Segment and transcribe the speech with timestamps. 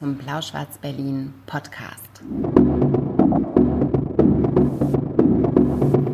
[0.00, 2.22] zum Blau-Schwarz-Berlin Podcast.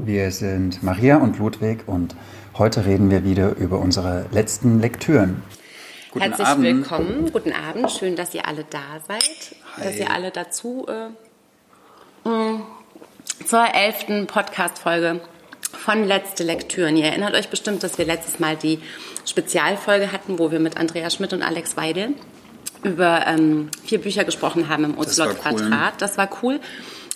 [0.04, 2.16] Wir sind Maria und Ludwig und
[2.58, 5.40] heute reden wir wieder über unsere letzten Lektüren.
[6.10, 6.64] Guten Herzlich Abend.
[6.64, 9.84] willkommen, guten Abend, schön, dass ihr alle da seid, Hi.
[9.84, 12.62] dass ihr alle dazu äh, mm,
[13.46, 15.20] zur elften Podcast-Folge
[15.70, 16.96] von Letzte Lektüren.
[16.96, 18.80] Ihr erinnert euch bestimmt, dass wir letztes Mal die
[19.24, 22.14] Spezialfolge hatten, wo wir mit Andrea Schmidt und Alex Weidel
[22.82, 25.92] über ähm, vier Bücher gesprochen haben im Ozlot-Quadrat.
[25.92, 25.98] Cool.
[25.98, 26.60] Das war cool.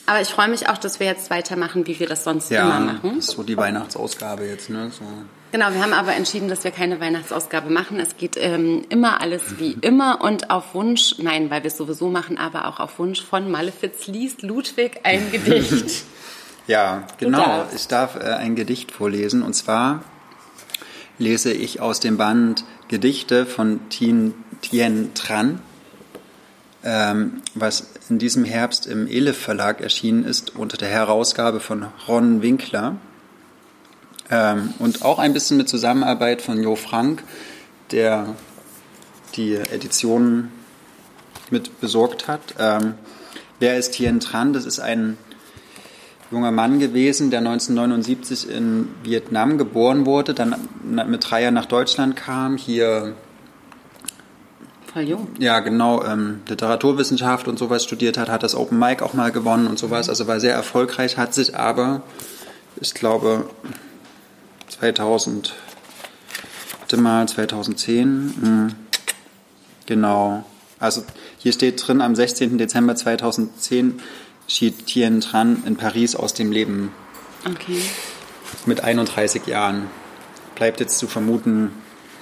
[0.06, 2.80] Aber ich freue mich auch, dass wir jetzt weitermachen, wie wir das sonst ja, immer
[2.92, 3.16] machen.
[3.16, 4.90] Das ist so die Weihnachtsausgabe jetzt, ne?
[4.90, 5.04] So.
[5.52, 7.98] Genau, wir haben aber entschieden, dass wir keine Weihnachtsausgabe machen.
[7.98, 12.08] Es geht ähm, immer alles wie immer und auf Wunsch, nein, weil wir es sowieso
[12.08, 16.04] machen, aber auch auf Wunsch von Malefiz liest Ludwig ein Gedicht.
[16.66, 17.66] ja, genau.
[17.74, 20.02] Ich darf äh, ein Gedicht vorlesen und zwar
[21.18, 25.60] lese ich aus dem Band Gedichte von Tien Tien Tran,
[26.82, 32.42] ähm, was in diesem Herbst im Elef Verlag erschienen ist, unter der Herausgabe von Ron
[32.42, 32.96] Winkler.
[34.30, 37.22] Ähm, und auch ein bisschen mit Zusammenarbeit von Jo Frank,
[37.90, 38.34] der
[39.36, 40.50] die Editionen
[41.50, 42.40] mit besorgt hat.
[42.58, 42.94] Ähm,
[43.58, 44.52] wer ist Tien Tran?
[44.52, 45.18] Das ist ein
[46.30, 50.54] junger Mann gewesen, der 1979 in Vietnam geboren wurde, dann
[50.84, 53.14] mit drei Jahren nach Deutschland kam, hier
[54.92, 55.28] Voll jung.
[55.38, 56.04] Ja, genau.
[56.04, 60.08] Ähm, Literaturwissenschaft und sowas studiert hat, hat das Open Mic auch mal gewonnen und sowas.
[60.08, 62.02] Also war sehr erfolgreich, hat sich aber,
[62.80, 63.48] ich glaube,
[64.68, 65.54] 2000,
[66.80, 68.74] warte mal, 2010, mh, hm,
[69.86, 70.44] genau.
[70.80, 71.04] Also
[71.38, 72.58] hier steht drin, am 16.
[72.58, 74.00] Dezember 2010
[74.48, 76.92] schied Tien Tran in Paris aus dem Leben.
[77.48, 77.80] Okay.
[78.66, 79.86] Mit 31 Jahren.
[80.56, 81.70] Bleibt jetzt zu vermuten,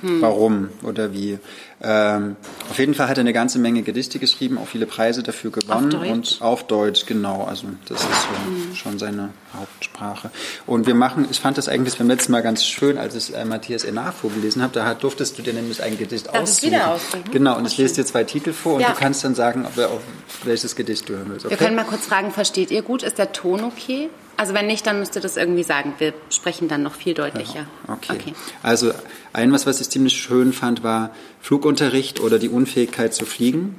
[0.00, 0.22] hm.
[0.22, 1.38] warum oder wie.
[1.80, 2.36] Ähm,
[2.68, 5.94] auf jeden Fall hat er eine ganze Menge Gedichte geschrieben, auch viele Preise dafür gewonnen.
[5.94, 6.08] Auf?
[6.08, 7.44] Und auf Deutsch, genau.
[7.44, 8.74] Also das ist so hm.
[8.74, 10.30] schon seine Hauptsprache.
[10.66, 13.44] Und wir machen, ich fand das eigentlich beim letzten Mal ganz schön, als ich äh,
[13.44, 16.72] Matthias Enar vorgelesen habe, da durftest du dir nämlich ein Gedicht Darf aussuchen.
[16.72, 17.30] wieder aussuchen?
[17.30, 18.88] Genau, und ich lese dir zwei Titel vor und ja.
[18.88, 20.02] du kannst dann sagen, ob auf
[20.44, 21.46] welches Gedicht du hören willst.
[21.46, 21.58] Okay?
[21.58, 23.02] Wir können mal kurz fragen, versteht ihr gut?
[23.02, 24.10] Ist der Ton okay?
[24.38, 25.94] Also wenn nicht, dann müsst ihr das irgendwie sagen.
[25.98, 27.66] Wir sprechen dann noch viel deutlicher.
[27.88, 28.12] Ja, okay.
[28.12, 28.34] okay.
[28.62, 28.92] Also
[29.32, 31.10] ein was, was ich ziemlich schön fand, war
[31.40, 33.74] Flugunterricht oder die Unfähigkeit zu fliegen.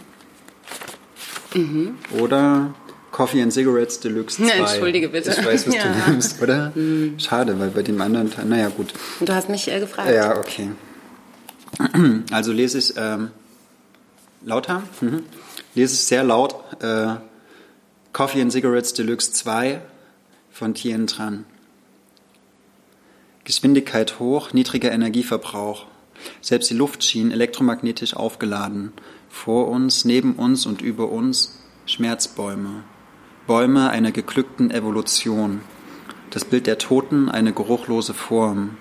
[1.56, 1.98] Mhm.
[2.20, 2.74] Oder
[3.12, 4.50] Coffee and Cigarettes Deluxe 2.
[4.50, 5.32] Entschuldige bitte.
[5.32, 5.84] Ich weiß, was ja.
[5.84, 6.74] du nimmst, oder?
[6.76, 7.18] Mhm.
[7.18, 8.94] Schade, weil bei dem anderen Teil, naja gut.
[9.22, 10.12] Du hast mich äh, gefragt.
[10.12, 10.72] Ja, okay.
[12.32, 13.32] Also lese ich ähm,
[14.44, 15.24] lauter, mhm.
[15.74, 17.16] lese ich sehr laut äh,
[18.12, 19.80] Coffee and Cigarettes Deluxe 2
[20.60, 21.46] von Tien Tran.
[23.46, 25.86] Geschwindigkeit hoch, niedriger Energieverbrauch.
[26.42, 28.92] Selbst die Luft schien elektromagnetisch aufgeladen.
[29.30, 32.84] Vor uns, neben uns und über uns Schmerzbäume.
[33.48, 35.62] Bäume einer geglückten Evolution.
[36.30, 38.76] Das Bild der Toten eine geruchlose Form.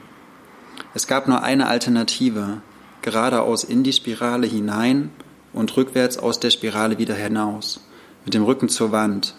[0.95, 2.61] Es gab nur eine Alternative.
[3.03, 5.11] Geradeaus in die Spirale hinein
[5.53, 7.81] und rückwärts aus der Spirale wieder hinaus.
[8.25, 9.37] Mit dem Rücken zur Wand.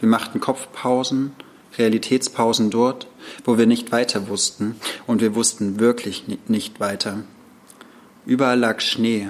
[0.00, 1.32] Wir machten Kopfpausen
[1.78, 3.06] Realitätspausen dort,
[3.44, 4.76] wo wir nicht weiter wussten,
[5.06, 7.24] und wir wussten wirklich nicht weiter.
[8.24, 9.28] Überall lag Schnee,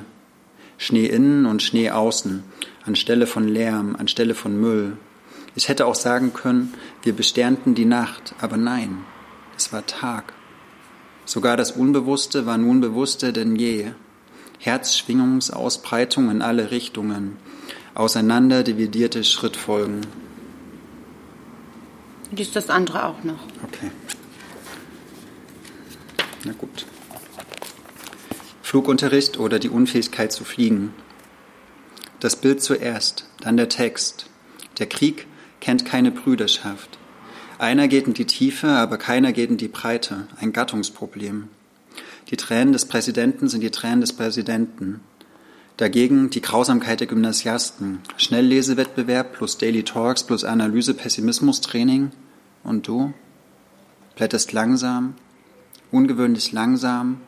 [0.78, 2.44] Schnee innen und Schnee außen,
[2.84, 4.96] anstelle von Lärm, anstelle von Müll.
[5.54, 8.98] Ich hätte auch sagen können, wir besternten die Nacht, aber nein,
[9.56, 10.34] es war Tag.
[11.24, 13.92] Sogar das Unbewusste war nun bewusster denn je.
[14.58, 17.36] Herzschwingungsausbreitung in alle Richtungen,
[17.94, 20.02] auseinander dividierte Schrittfolgen.
[22.32, 23.40] Lies das andere auch noch.
[23.64, 23.90] Okay.
[26.44, 26.86] Na gut.
[28.62, 30.92] Flugunterricht oder die Unfähigkeit zu fliegen.
[32.20, 34.26] Das Bild zuerst, dann der Text.
[34.78, 35.26] Der Krieg
[35.60, 36.98] kennt keine Brüderschaft.
[37.58, 40.26] Einer geht in die Tiefe, aber keiner geht in die Breite.
[40.38, 41.48] Ein Gattungsproblem.
[42.30, 45.00] Die Tränen des Präsidenten sind die Tränen des Präsidenten.
[45.76, 48.00] Dagegen die Grausamkeit der Gymnasiasten.
[48.16, 52.12] Schnelllesewettbewerb plus Daily Talks plus Analyse Pessimismus Training.
[52.64, 53.12] Und du?
[54.14, 55.14] Blätterst langsam,
[55.92, 57.20] ungewöhnlich langsam,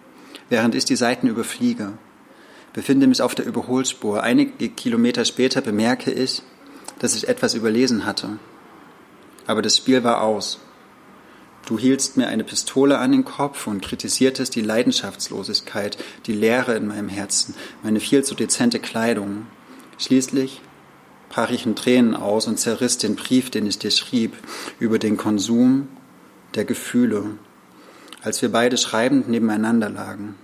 [0.48, 1.92] während ich die Seiten überfliege.
[2.72, 4.22] Befinde mich auf der Überholspur.
[4.22, 6.42] Einige Kilometer später bemerke ich,
[6.98, 8.38] dass ich etwas überlesen hatte.
[9.46, 10.58] Aber das Spiel war aus.
[11.68, 16.86] Du hieltst mir eine Pistole an den Kopf und kritisiertest die Leidenschaftslosigkeit, die Leere in
[16.86, 19.46] meinem Herzen, meine viel zu dezente Kleidung.
[19.98, 20.62] Schließlich
[21.28, 24.32] brach ich in Tränen aus und zerriss den Brief, den ich dir schrieb,
[24.78, 25.88] über den Konsum
[26.54, 27.26] der Gefühle,
[28.22, 30.36] als wir beide schreibend nebeneinander lagen.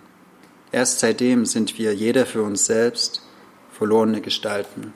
[0.73, 3.23] Erst seitdem sind wir jeder für uns selbst
[3.73, 4.93] verlorene Gestalten.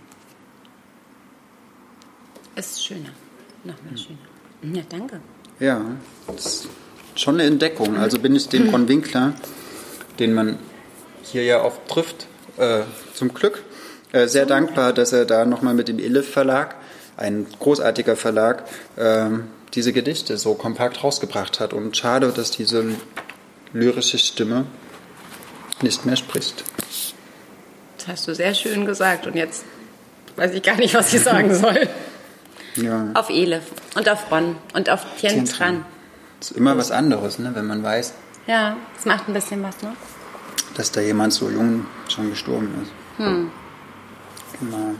[2.54, 3.14] Ist schöner.
[3.64, 4.76] Nochmal schöner.
[4.76, 5.22] Ja, danke.
[5.60, 5.81] Ja,
[6.26, 6.69] das ist
[7.16, 7.96] schon eine Entdeckung.
[7.96, 9.34] Also bin ich dem Ron Winkler,
[10.19, 10.58] den man
[11.22, 12.26] hier ja oft trifft,
[12.56, 12.82] äh,
[13.14, 13.62] zum Glück
[14.12, 16.76] äh, sehr dankbar, dass er da nochmal mit dem Elif Verlag,
[17.16, 18.64] ein großartiger Verlag,
[18.96, 19.26] äh,
[19.75, 21.72] diese Gedichte so kompakt rausgebracht hat.
[21.72, 22.84] Und schade, dass diese
[23.72, 24.64] lyrische Stimme
[25.82, 26.64] nicht mehr spricht.
[27.99, 29.64] Das hast du sehr schön gesagt und jetzt
[30.37, 31.88] weiß ich gar nicht, was ich sagen soll.
[32.82, 33.10] Ja.
[33.14, 33.64] Auf Elif
[33.94, 35.84] und auf Ron und auf Tien Tran.
[36.38, 38.14] Das ist immer was anderes, ne, wenn man weiß.
[38.46, 39.94] Ja, es macht ein bisschen was, ne?
[40.75, 42.92] Dass da jemand so jung schon gestorben ist.
[43.19, 43.50] Hm.
[44.60, 44.94] Genau.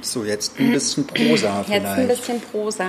[0.00, 1.68] So, jetzt ein bisschen Prosa vielleicht.
[1.68, 2.86] Jetzt ein bisschen Prosa.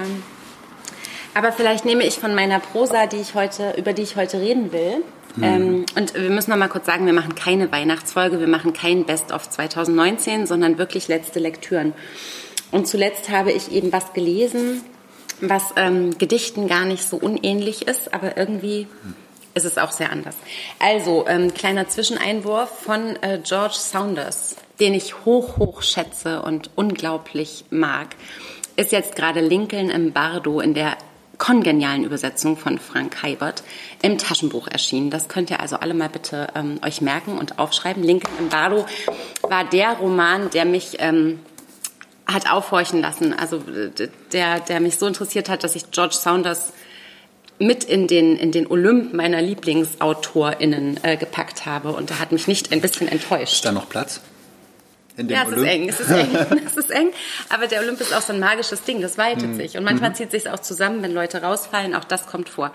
[1.36, 4.72] Aber vielleicht nehme ich von meiner Prosa, die ich heute, über die ich heute reden
[4.72, 5.04] will.
[5.36, 5.44] Hm.
[5.44, 9.06] Ähm, und wir müssen noch mal kurz sagen, wir machen keine Weihnachtsfolge, wir machen kein
[9.06, 11.94] Best-of 2019, sondern wirklich letzte Lektüren.
[12.74, 14.82] Und zuletzt habe ich eben was gelesen,
[15.40, 18.88] was ähm, Gedichten gar nicht so unähnlich ist, aber irgendwie
[19.54, 20.36] ist es auch sehr anders.
[20.80, 27.66] Also, ähm, kleiner Zwischeneinwurf von äh, George Saunders, den ich hoch, hoch schätze und unglaublich
[27.70, 28.16] mag,
[28.76, 30.98] ist jetzt gerade Lincoln im Bardo in der
[31.38, 33.62] kongenialen Übersetzung von Frank Heibert
[34.02, 35.12] im Taschenbuch erschienen.
[35.12, 38.02] Das könnt ihr also alle mal bitte ähm, euch merken und aufschreiben.
[38.02, 38.88] Lincoln im Bardo
[39.44, 41.40] war der Roman, der mich ähm,
[42.26, 43.34] hat aufhorchen lassen.
[43.34, 43.62] Also
[44.32, 46.74] der, der mich so interessiert hat, dass ich George Saunders
[47.60, 51.92] mit in den, in den Olymp meiner LieblingsautorInnen äh, gepackt habe.
[51.92, 53.54] Und er hat mich nicht ein bisschen enttäuscht.
[53.54, 54.22] Ist da noch Platz?
[55.16, 55.66] In dem ja, es Olymp?
[55.66, 57.12] ist eng, es ist eng, es ist eng.
[57.50, 59.56] Aber der Olymp ist auch so ein magisches Ding, das weitet mhm.
[59.56, 59.78] sich.
[59.78, 60.16] Und manchmal mhm.
[60.16, 61.94] zieht sich auch zusammen, wenn Leute rausfallen.
[61.96, 62.72] Auch das kommt vor.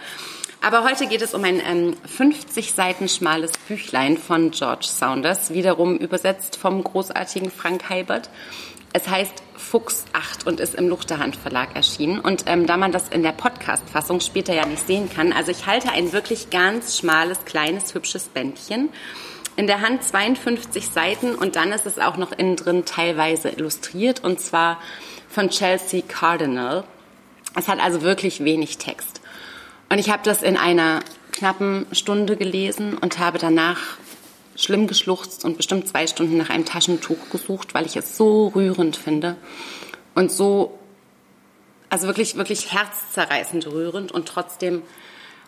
[0.60, 5.98] Aber heute geht es um ein ähm, 50 Seiten schmales Büchlein von George Saunders, wiederum
[5.98, 8.28] übersetzt vom großartigen Frank Heibert.
[8.92, 12.20] Es heißt Fuchs 8 und ist im Luchterhand Verlag erschienen.
[12.20, 15.66] Und ähm, da man das in der Podcast-Fassung später ja nicht sehen kann, also ich
[15.66, 18.88] halte ein wirklich ganz schmales, kleines, hübsches Bändchen.
[19.56, 24.22] In der Hand 52 Seiten und dann ist es auch noch innen drin teilweise illustriert
[24.22, 24.78] und zwar
[25.28, 26.84] von Chelsea Cardinal.
[27.56, 29.20] Es hat also wirklich wenig Text.
[29.90, 31.00] Und ich habe das in einer
[31.32, 33.98] knappen Stunde gelesen und habe danach
[34.58, 38.96] schlimm geschluchzt und bestimmt zwei Stunden nach einem Taschentuch gesucht, weil ich es so rührend
[38.96, 39.36] finde
[40.14, 40.78] und so,
[41.88, 44.82] also wirklich, wirklich herzzerreißend rührend und trotzdem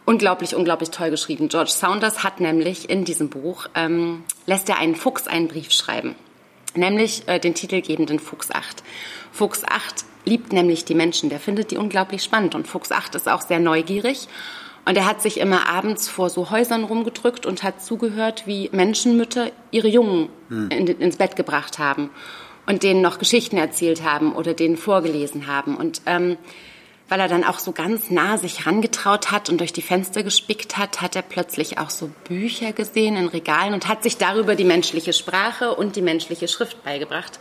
[0.07, 1.49] unglaublich, unglaublich toll geschrieben.
[1.49, 6.15] George Saunders hat nämlich in diesem Buch, ähm, lässt er einen Fuchs einen Brief schreiben,
[6.77, 8.85] nämlich äh, den titelgebenden Fuchs 8.
[9.33, 13.29] Fuchs 8 liebt nämlich die Menschen, der findet die unglaublich spannend und Fuchs 8 ist
[13.29, 14.29] auch sehr neugierig
[14.85, 19.50] und er hat sich immer abends vor so Häusern rumgedrückt und hat zugehört, wie Menschenmütter
[19.71, 20.71] ihre Jungen hm.
[20.71, 22.11] in, ins Bett gebracht haben
[22.67, 25.77] und denen noch Geschichten erzählt haben oder denen vorgelesen haben.
[25.77, 26.38] Und ähm,
[27.09, 30.79] weil er dann auch so ganz nah sich rangetraut hat und durch die Fenster gespickt
[30.79, 34.65] hat, hat er plötzlich auch so Bücher gesehen in Regalen und hat sich darüber die
[34.65, 37.41] menschliche Sprache und die menschliche Schrift beigebracht.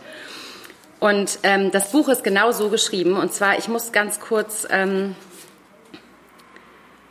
[0.98, 3.16] Und ähm, das Buch ist genau so geschrieben.
[3.16, 5.14] Und zwar, ich muss ganz kurz ähm,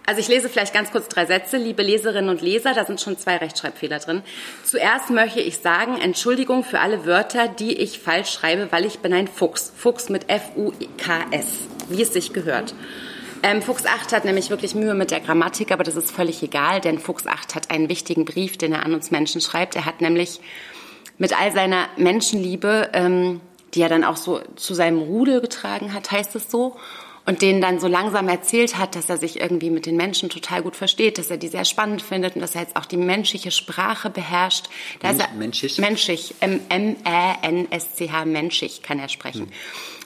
[0.10, 1.58] also ich lese vielleicht ganz kurz drei Sätze.
[1.58, 4.24] Liebe Leserinnen und Leser, da sind schon zwei Rechtschreibfehler drin.
[4.64, 9.14] Zuerst möchte ich sagen, Entschuldigung für alle Wörter, die ich falsch schreibe, weil ich bin
[9.14, 9.72] ein Fuchs.
[9.78, 11.46] Fuchs mit F-U-K-S,
[11.90, 12.74] wie es sich gehört.
[13.44, 16.82] Ähm, Fuchs 8 hat nämlich wirklich Mühe mit der Grammatik, aber das ist völlig egal,
[16.82, 19.76] denn Fuchs 8 hat einen wichtigen Brief, den er an uns Menschen schreibt.
[19.76, 20.42] Er hat nämlich
[21.20, 23.42] mit all seiner Menschenliebe, ähm,
[23.76, 26.78] die er dann auch so zu seinem Rudel getragen hat, heißt es so,
[27.30, 30.64] und denen dann so langsam erzählt hat, dass er sich irgendwie mit den Menschen total
[30.64, 33.52] gut versteht, dass er die sehr spannend findet und dass er jetzt auch die menschliche
[33.52, 34.66] Sprache beherrscht.
[35.00, 35.78] Da er, menschig?
[35.78, 39.42] Menschig, M-M-E-N-S-C-H, menschig kann er sprechen.
[39.42, 39.52] Hm.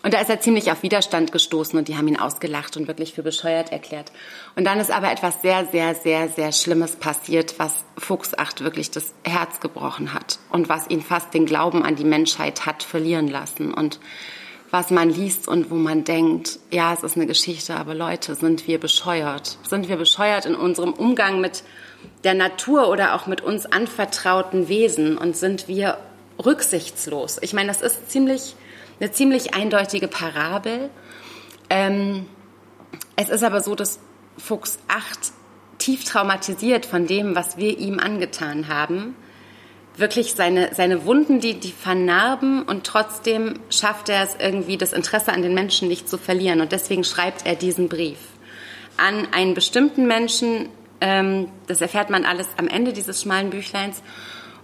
[0.04, 3.14] Und da ist er ziemlich auf Widerstand gestoßen und die haben ihn ausgelacht und wirklich
[3.14, 4.12] für bescheuert erklärt.
[4.58, 9.14] Und dann ist aber etwas sehr, sehr, sehr, sehr Schlimmes passiert, was Fuchsacht wirklich das
[9.24, 13.74] Herz gebrochen hat und was ihn fast den Glauben an die Menschheit hat verlieren lassen.
[13.74, 14.02] Und
[14.74, 18.68] was man liest und wo man denkt, ja, es ist eine Geschichte, aber Leute, sind
[18.68, 19.60] wir bescheuert?
[19.70, 21.62] Sind wir bescheuert in unserem Umgang mit
[22.24, 26.00] der Natur oder auch mit uns anvertrauten Wesen und sind wir
[26.44, 27.38] rücksichtslos?
[27.44, 28.56] Ich meine, das ist ziemlich,
[29.00, 30.90] eine ziemlich eindeutige Parabel.
[31.70, 32.26] Ähm,
[33.16, 34.00] es ist aber so, dass
[34.40, 35.34] Fuchs 8
[35.78, 39.14] tief traumatisiert von dem, was wir ihm angetan haben,
[39.96, 45.32] wirklich seine, seine Wunden, die, die vernarben und trotzdem schafft er es irgendwie, das Interesse
[45.32, 46.62] an den Menschen nicht zu verlieren.
[46.62, 48.18] Und deswegen schreibt er diesen Brief
[48.98, 50.70] an einen bestimmten Menschen.
[51.02, 54.02] Ähm, das erfährt man alles am Ende dieses schmalen Büchleins.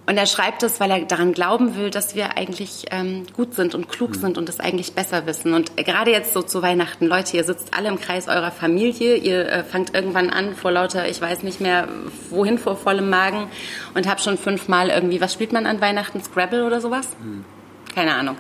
[0.06, 3.76] Und er schreibt es, weil er daran glauben will, dass wir eigentlich ähm, gut sind
[3.76, 4.20] und klug mhm.
[4.22, 5.54] sind und es eigentlich besser wissen.
[5.54, 9.48] Und gerade jetzt so zu Weihnachten, Leute, ihr sitzt alle im Kreis eurer Familie, ihr
[9.48, 11.88] äh, fangt irgendwann an vor lauter, ich weiß nicht mehr
[12.32, 13.50] wohin, vor vollem Magen
[13.94, 17.10] und habt schon fünfmal irgendwie, was spielt man an Weihnachten, Scrabble oder sowas?
[17.22, 17.46] Mhm.
[17.94, 18.38] Keine Ahnung.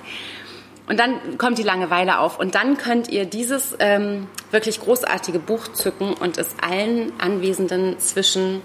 [0.89, 5.68] Und dann kommt die Langeweile auf und dann könnt ihr dieses ähm, wirklich großartige Buch
[5.68, 8.62] zücken und es allen Anwesenden zwischen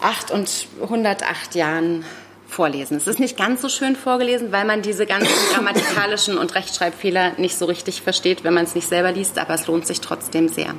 [0.00, 2.04] 8 und 108 Jahren
[2.48, 2.96] vorlesen.
[2.96, 7.58] Es ist nicht ganz so schön vorgelesen, weil man diese ganzen grammatikalischen und Rechtschreibfehler nicht
[7.58, 10.74] so richtig versteht, wenn man es nicht selber liest, aber es lohnt sich trotzdem sehr.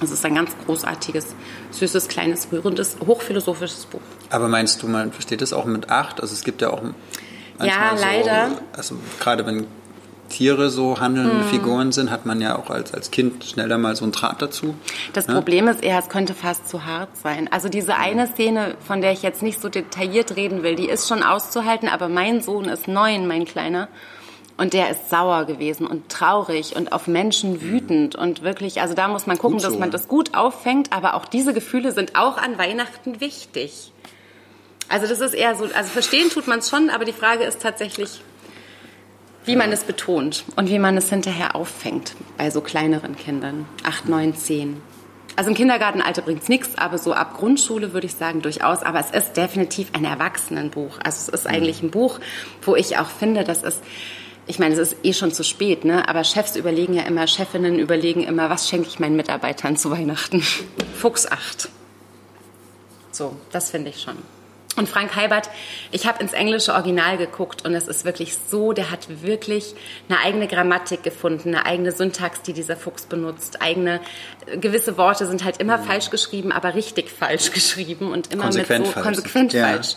[0.00, 1.34] Es ist ein ganz großartiges,
[1.72, 4.00] süßes, kleines, rührendes, hochphilosophisches Buch.
[4.30, 6.20] Aber meinst du, man versteht es auch mit acht?
[6.20, 6.82] Also es gibt ja auch
[7.60, 8.50] ja, leider.
[8.50, 9.66] So, also gerade wenn
[10.28, 11.48] Tiere so handelnde hm.
[11.48, 14.74] Figuren sind, hat man ja auch als, als Kind schneller mal so einen Draht dazu.
[15.12, 15.34] Das ja?
[15.34, 17.48] Problem ist eher, es könnte fast zu hart sein.
[17.50, 21.08] Also diese eine Szene, von der ich jetzt nicht so detailliert reden will, die ist
[21.08, 23.88] schon auszuhalten, aber mein Sohn ist neun, mein Kleiner.
[24.56, 29.06] Und der ist sauer gewesen und traurig und auf Menschen wütend und wirklich, also da
[29.06, 29.68] muss man gucken, so.
[29.68, 33.92] dass man das gut auffängt, aber auch diese Gefühle sind auch an Weihnachten wichtig.
[34.88, 37.62] Also das ist eher so, also verstehen tut man es schon, aber die Frage ist
[37.62, 38.20] tatsächlich,
[39.48, 44.06] wie man es betont und wie man es hinterher auffängt bei so kleineren Kindern, acht,
[44.06, 44.82] neun, zehn.
[45.36, 48.82] Also im Kindergartenalter bringt es nichts, aber so ab Grundschule würde ich sagen durchaus.
[48.82, 50.98] Aber es ist definitiv ein Erwachsenenbuch.
[51.02, 51.54] Also es ist mhm.
[51.54, 52.20] eigentlich ein Buch,
[52.60, 53.80] wo ich auch finde, dass es
[54.46, 56.08] ich meine, es ist eh schon zu spät, ne?
[56.08, 60.42] aber Chefs überlegen ja immer, Chefinnen überlegen immer, was schenke ich meinen Mitarbeitern zu Weihnachten?
[60.96, 61.68] Fuchs 8.
[63.12, 64.16] So, das finde ich schon.
[64.78, 65.50] Und Frank Heibert,
[65.90, 69.74] ich habe ins englische Original geguckt und es ist wirklich so, der hat wirklich
[70.08, 74.00] eine eigene Grammatik gefunden, eine eigene Syntax, die dieser Fuchs benutzt, eigene
[74.60, 75.84] gewisse Worte sind halt immer mhm.
[75.84, 79.04] falsch geschrieben, aber richtig falsch geschrieben und immer konsequent mit so falsch.
[79.04, 79.66] konsequent ja.
[79.66, 79.96] falsch.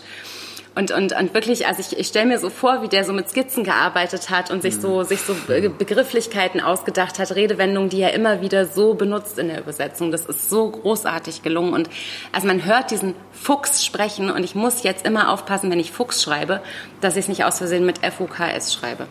[0.74, 3.28] Und, und, und wirklich, also ich, ich stelle mir so vor, wie der so mit
[3.28, 5.04] Skizzen gearbeitet hat und sich so, mhm.
[5.04, 10.10] sich so Begrifflichkeiten ausgedacht hat, Redewendungen, die er immer wieder so benutzt in der Übersetzung.
[10.10, 11.74] Das ist so großartig gelungen.
[11.74, 11.90] Und
[12.32, 16.22] also man hört diesen Fuchs sprechen und ich muss jetzt immer aufpassen, wenn ich Fuchs
[16.22, 16.62] schreibe,
[17.02, 19.08] dass ich es nicht aus Versehen mit F-U-K-S schreibe.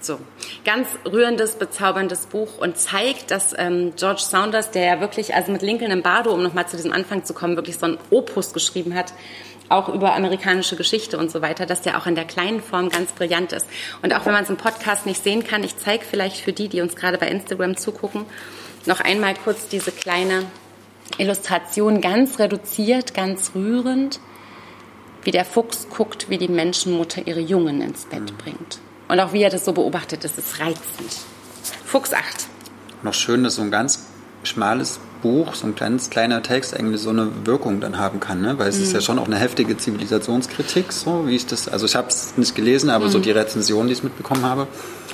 [0.00, 0.18] So,
[0.66, 5.62] ganz rührendes, bezauberndes Buch und zeigt, dass ähm, George Saunders, der ja wirklich, also mit
[5.62, 8.94] Lincoln im Bardo, um nochmal zu diesem Anfang zu kommen, wirklich so ein Opus geschrieben
[8.94, 9.14] hat,
[9.68, 13.12] auch über amerikanische Geschichte und so weiter, dass der auch in der kleinen Form ganz
[13.12, 13.66] brillant ist.
[14.02, 16.68] Und auch wenn man es im Podcast nicht sehen kann, ich zeige vielleicht für die,
[16.68, 18.26] die uns gerade bei Instagram zugucken,
[18.86, 20.44] noch einmal kurz diese kleine
[21.18, 24.20] Illustration, ganz reduziert, ganz rührend,
[25.22, 28.36] wie der Fuchs guckt, wie die Menschenmutter ihre Jungen ins Bett mhm.
[28.36, 28.78] bringt.
[29.08, 31.16] Und auch wie er das so beobachtet, das ist reizend.
[31.84, 32.46] Fuchs 8.
[33.02, 34.06] Noch schön, dass so ein ganz
[34.44, 38.58] schmales Buch, so ein ganz kleiner Text, eigentlich so eine Wirkung dann haben kann, ne?
[38.58, 38.82] weil es mhm.
[38.84, 39.02] ist ja mhm.
[39.02, 42.90] schon auch eine heftige Zivilisationskritik, so wie ich das, also ich habe es nicht gelesen,
[42.90, 43.10] aber mhm.
[43.10, 44.66] so die Rezension, die ich mitbekommen habe.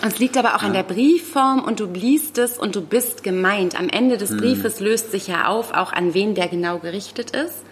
[0.03, 0.67] Es liegt aber auch ja.
[0.69, 3.79] an der Briefform und du liest es und du bist gemeint.
[3.79, 4.39] Am Ende des mhm.
[4.39, 7.63] Briefes löst sich ja auf, auch an wen der genau gerichtet ist.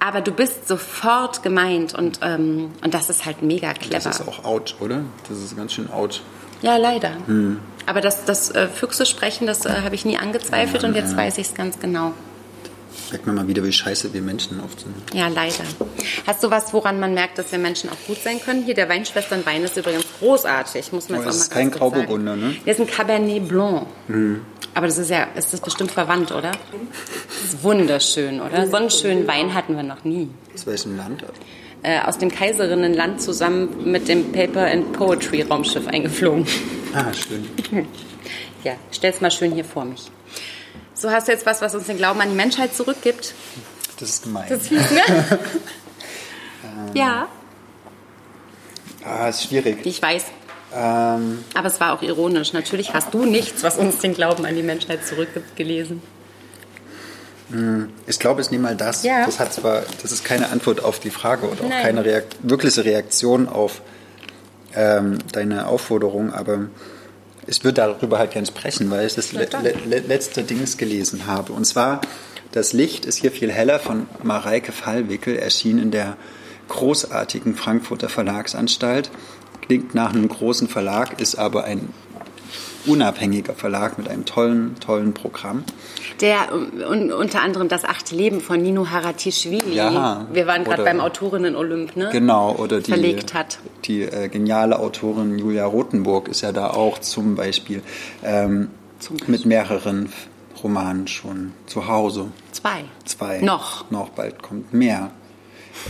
[0.00, 3.94] Aber du bist sofort gemeint und, ähm, und das ist halt mega clever.
[4.04, 5.02] Das ist auch out, oder?
[5.28, 6.20] Das ist ganz schön out.
[6.62, 7.12] Ja, leider.
[7.26, 7.60] Hm.
[7.86, 11.12] Aber das, das äh, Füchse sprechen, das äh, habe ich nie angezweifelt ja, und jetzt
[11.12, 11.18] ja.
[11.18, 12.12] weiß ich es ganz genau.
[13.10, 14.94] Merkt man mal wieder, wie scheiße wir Menschen oft sind.
[15.12, 15.64] Ja, leider.
[16.26, 18.64] Hast du was, woran man merkt, dass wir Menschen auch gut sein können?
[18.64, 20.92] Hier, der Weinschwesternwein ist übrigens großartig.
[20.92, 22.56] Muss man oh, das ist kein Grauburgunder, ne?
[22.64, 23.86] Der ist ein Cabernet Blanc.
[24.08, 24.40] Mhm.
[24.74, 26.50] Aber das ist ja, ist das bestimmt verwandt, oder?
[26.50, 28.66] Das ist wunderschön, oder?
[28.66, 30.30] So einen schönen Wein hatten wir noch nie.
[30.52, 31.24] Aus welchem Land?
[31.84, 36.46] Äh, aus dem Kaiserinnenland zusammen mit dem Paper and Poetry Raumschiff eingeflogen.
[36.94, 37.46] Ah, schön.
[38.64, 40.10] ja, stell's mal schön hier vor mich.
[40.94, 43.34] So hast du jetzt was, was uns den Glauben an die Menschheit zurückgibt.
[44.00, 44.46] Das ist gemein.
[44.48, 45.02] Das ist fies, ne?
[46.64, 47.28] ähm, ja.
[49.04, 49.84] Ah, ist schwierig.
[49.84, 50.24] Ich weiß.
[50.74, 52.54] Ähm, Aber es war auch ironisch.
[52.54, 56.00] Natürlich hast du nichts, was uns den Glauben an die Menschheit zurückgibt, gelesen.
[57.50, 59.02] Hm, ich glaube, es ist nicht mal das.
[59.02, 59.26] Ja.
[59.26, 62.84] Das, hat zwar, das ist keine Antwort auf die Frage oder auch keine Reakt wirkliche
[62.84, 63.82] Reaktion auf
[64.74, 66.66] ähm, deine Aufforderung, aber
[67.46, 69.46] ich würde darüber halt gerne sprechen, weil ich das le
[69.86, 71.52] le letzte Dings gelesen habe.
[71.52, 72.00] Und zwar,
[72.52, 76.16] das Licht ist hier viel heller von Mareike Fallwickel, erschien in der
[76.68, 79.10] großartigen Frankfurter Verlagsanstalt.
[79.60, 81.90] Klingt nach einem großen Verlag, ist aber ein
[82.86, 85.64] unabhängiger Verlag mit einem tollen, tollen Programm.
[86.20, 91.00] Der un, unter anderem das achte Leben von Nino Haratischvili, ja, wir waren gerade beim
[91.00, 92.10] Autorinnen-Olymp, ne?
[92.12, 93.58] Genau, oder die, verlegt hat.
[93.84, 97.82] die äh, geniale Autorin Julia Rothenburg ist ja da auch zum Beispiel,
[98.22, 99.32] ähm, zum Beispiel.
[99.32, 100.12] mit mehreren
[100.62, 102.28] Romanen schon zu Hause.
[102.52, 102.84] Zwei.
[103.04, 103.40] Zwei.
[103.40, 103.90] Noch.
[103.90, 105.10] Noch, bald kommt mehr.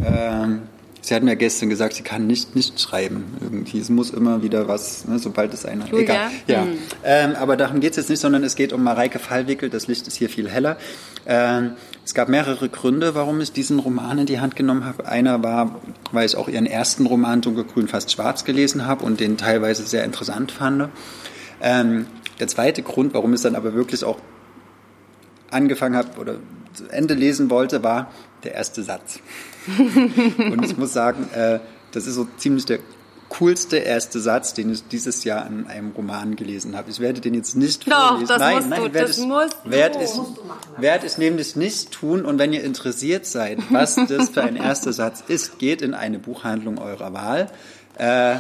[0.05, 0.63] Ähm,
[1.05, 3.79] sie hat mir gestern gesagt, sie kann nicht nicht schreiben irgendwie.
[3.79, 5.87] Es muss immer wieder was, ne, sobald es einer.
[5.87, 6.03] Julia?
[6.03, 6.31] Egal.
[6.47, 6.63] Ja.
[6.63, 6.79] Hm.
[7.05, 9.69] Ähm, aber darum geht es jetzt nicht, sondern es geht um Mareike Fallwickel.
[9.69, 10.79] Das Licht ist hier viel heller.
[11.27, 11.73] Ähm,
[12.05, 15.07] es gab mehrere Gründe, warum ich diesen Roman in die Hand genommen habe.
[15.07, 15.81] Einer war,
[16.11, 20.05] weil ich auch ihren ersten Roman Dunkelgrün fast schwarz gelesen habe und den teilweise sehr
[20.05, 20.89] interessant fand.
[21.61, 22.07] Ähm,
[22.41, 24.19] der zweite Grund, warum ich es dann aber wirklich auch
[25.51, 26.37] angefangen habe oder
[26.75, 28.11] zu Ende lesen wollte, war
[28.43, 29.21] der erste Satz.
[30.39, 31.61] Und ich muss sagen, äh,
[31.93, 32.81] das ist so ziemlich der
[33.39, 36.91] coolste erste Satz, den ich dieses Jahr in einem Roman gelesen habe.
[36.91, 38.29] Ich werde den jetzt nicht Doch, vorlesen.
[38.29, 40.05] das nein, musst nein, du, werde das ich, musst werde du.
[40.05, 42.25] ich, werde ich nämlich nicht tun.
[42.25, 46.19] Und wenn ihr interessiert seid, was das für ein erster Satz ist, geht in eine
[46.19, 47.51] Buchhandlung eurer Wahl.
[47.99, 48.37] Äh,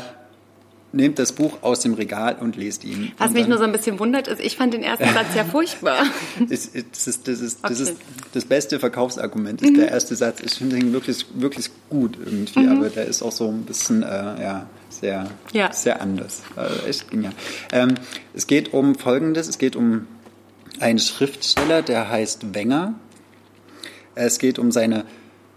[0.94, 3.12] nehmt das Buch aus dem Regal und lest ihn.
[3.18, 6.04] Was mich nur so ein bisschen wundert, ist, ich fand den ersten Satz ja furchtbar.
[6.48, 7.06] das, ist, das,
[7.40, 7.90] ist, das Okay.
[7.90, 7.96] ist
[8.32, 10.40] das beste Verkaufsargument, ist der erste Satz.
[10.44, 14.06] Ich finde ihn wirklich, wirklich gut irgendwie, aber der ist auch so ein bisschen, äh,
[14.06, 15.72] ja, sehr, Ja.
[15.72, 16.42] sehr anders.
[16.56, 17.32] Also echt genial.
[17.72, 17.94] Ähm,
[18.32, 20.06] es geht um Folgendes, es geht um
[20.80, 22.94] einen Schriftsteller, der heißt Wenger.
[24.14, 25.04] Es geht um seine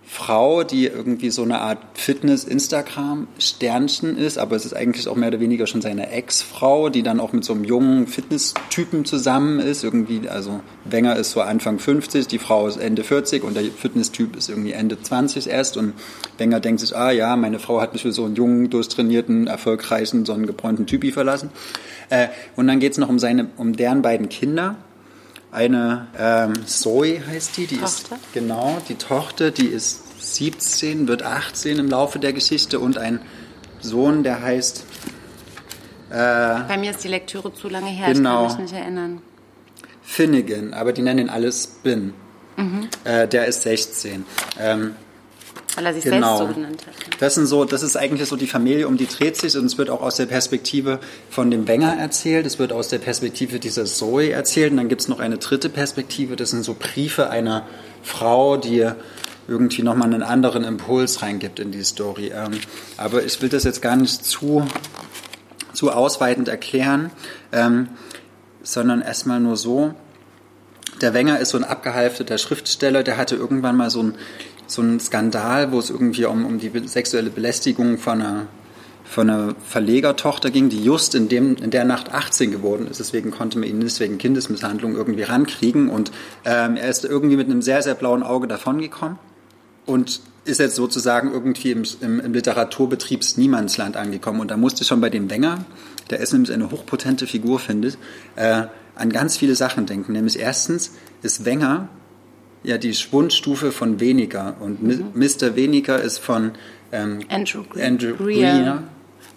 [0.10, 5.42] Frau, die irgendwie so eine Art Fitness-Instagram-Sternchen ist, aber es ist eigentlich auch mehr oder
[5.42, 9.84] weniger schon seine Ex-Frau, die dann auch mit so einem jungen Fitness-Typen zusammen ist.
[9.84, 14.38] Irgendwie, also Wenger ist so Anfang 50, die Frau ist Ende 40 und der Fitness-Typ
[14.38, 15.76] ist irgendwie Ende 20 erst.
[15.76, 15.92] Und
[16.38, 20.24] Wenger denkt sich, ah ja, meine Frau hat mich für so einen jungen, durchtrainierten, erfolgreichen,
[20.26, 21.50] sonnengebräunten Typi verlassen.
[22.10, 24.78] Äh, und dann geht es noch um, seine, um deren beiden Kinder.
[25.58, 28.16] Eine ähm, Zoe heißt die, die Tochter?
[28.18, 30.04] ist genau die Tochter, die ist
[30.36, 33.20] 17, wird 18 im Laufe der Geschichte und ein
[33.82, 34.86] Sohn, der heißt
[36.10, 38.44] Bei mir ist die Lektüre zu lange her, Genau.
[38.46, 39.22] ich kann mich nicht erinnern.
[40.04, 42.14] Finnegan, aber die nennen ihn alle Spin.
[42.56, 42.88] Mhm.
[43.04, 44.26] Äh, der ist 16.
[44.60, 44.96] Ähm,
[45.78, 46.38] Weil er sich Genau.
[46.38, 47.22] selbst so genannt hat.
[47.22, 49.78] Das sind so, das ist eigentlich so die Familie, um die dreht sich und es
[49.78, 53.86] wird auch aus der Perspektive von dem Wenger erzählt, es wird aus der Perspektive dieser
[53.86, 57.68] Zoe erzählt und dann gibt es noch eine dritte Perspektive, das sind so Briefe einer
[58.02, 58.90] Frau, die
[59.48, 62.32] irgendwie nochmal einen anderen Impuls reingibt in die Story.
[62.36, 62.60] Ähm,
[62.98, 64.68] aber ich will das jetzt gar nicht zu,
[65.74, 67.12] zu ausweitend erklären,
[67.52, 67.90] ähm,
[68.64, 69.94] sondern erstmal nur so,
[71.02, 74.16] der Wenger ist so ein abgehalfteter Schriftsteller, der hatte irgendwann mal so ein
[74.68, 78.48] so einen Skandal, wo es irgendwie um, um die sexuelle Belästigung von einer,
[79.06, 83.00] von einer Verlegertochter ging, die just in, dem, in der Nacht 18 geworden ist.
[83.00, 85.90] Deswegen konnte man ihn nicht wegen Kindesmisshandlung irgendwie rankriegen.
[85.90, 86.12] Und
[86.46, 89.18] ähm, er ist irgendwie mit einem sehr, sehr blauen Auge davongekommen
[89.86, 94.40] und ist jetzt sozusagen irgendwie im, im, im Literaturbetriebs Niemandsland angekommen.
[94.40, 95.66] Und da musste schon bei dem Wenger,
[96.10, 97.98] der ist nämlich eine hochpotente Figur, findet,
[98.36, 98.64] äh,
[98.96, 100.14] an ganz viele Sachen denken.
[100.14, 101.90] Nämlich erstens ist Wenger
[102.64, 104.56] ja die Schwundstufe von weniger.
[104.60, 105.56] Und Mi- Mr.
[105.56, 106.52] Weniger ist von
[106.92, 108.16] ähm, Andrew Gre- Andrew.
[108.16, 108.84] Greer.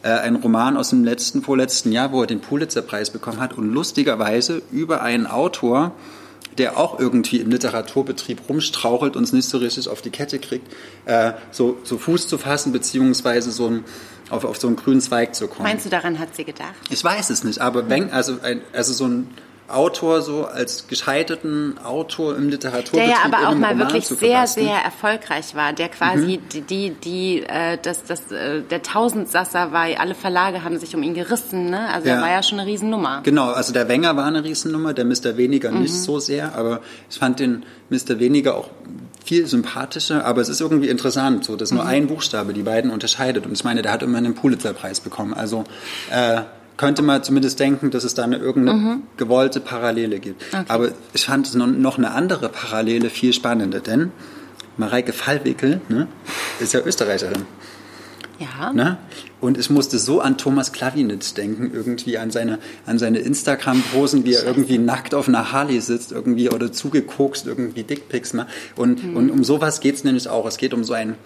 [0.02, 3.70] Äh, ein Roman aus dem letzten, vorletzten Jahr, wo er den Pulitzerpreis bekommen hat und
[3.72, 5.92] lustigerweise über einen Autor,
[6.58, 10.72] der auch irgendwie im Literaturbetrieb rumstrauchelt und es nicht so richtig auf die Kette kriegt,
[11.04, 13.84] äh, so, so Fuß zu fassen, beziehungsweise so ein,
[14.30, 15.64] auf, auf so einen grünen Zweig zu kommen.
[15.64, 16.74] Meinst du, daran hat sie gedacht?
[16.88, 19.28] Ich weiß es nicht, aber wenn, also, ein, also so ein
[19.70, 24.46] Autor so als gescheiterten Autor im Literaturbetrieb Der ja aber auch mal Roman wirklich sehr,
[24.46, 25.72] sehr erfolgreich war.
[25.72, 29.86] Der quasi die, die, die äh, das, das, äh, der Tausendsasser war.
[29.98, 31.70] Alle Verlage haben sich um ihn gerissen.
[31.70, 31.88] Ne?
[31.92, 32.16] Also Ja.
[32.16, 33.20] er war ja schon eine Riesennummer.
[33.22, 35.36] Genau, also der Wenger war eine Riesennummer, der Mr.
[35.36, 35.82] Weniger Mhm.
[35.82, 36.80] nicht so sehr, aber
[37.10, 38.18] ich fand den Mr.
[38.18, 38.68] Weniger auch
[39.24, 41.88] viel sympathischer, aber es ist irgendwie interessant, so, dass nur Mhm.
[41.90, 43.46] ein Buchstabe die beiden unterscheidet.
[43.46, 45.34] Und ich meine, der hat immer einen Pulitzerpreis bekommen.
[45.34, 45.64] Also
[46.10, 46.40] äh,
[46.80, 49.02] könnte man zumindest denken, dass es da eine irgendeine Mhm.
[49.18, 50.42] gewollte Parallele gibt.
[50.66, 54.12] Aber ich fand es noch, eine andere Parallele viel spannender, denn
[54.78, 56.06] Mareike Fallwickel ne,
[56.58, 57.42] ist ja Österreicherin.
[58.38, 58.72] Ja.
[58.72, 58.96] Ne?
[59.42, 64.32] Und ich musste so an Thomas Klawinitz denken, irgendwie an seine, an seine Instagram-Posen, wie
[64.32, 68.32] er irgendwie nackt auf einer Harley sitzt, irgendwie oder zugekokst, irgendwie Dickpics.
[68.32, 68.46] Ne?
[68.76, 69.16] Und, Mhm.
[69.16, 70.46] und um sowas geht es nämlich auch.
[70.46, 71.16] Es geht um so ein,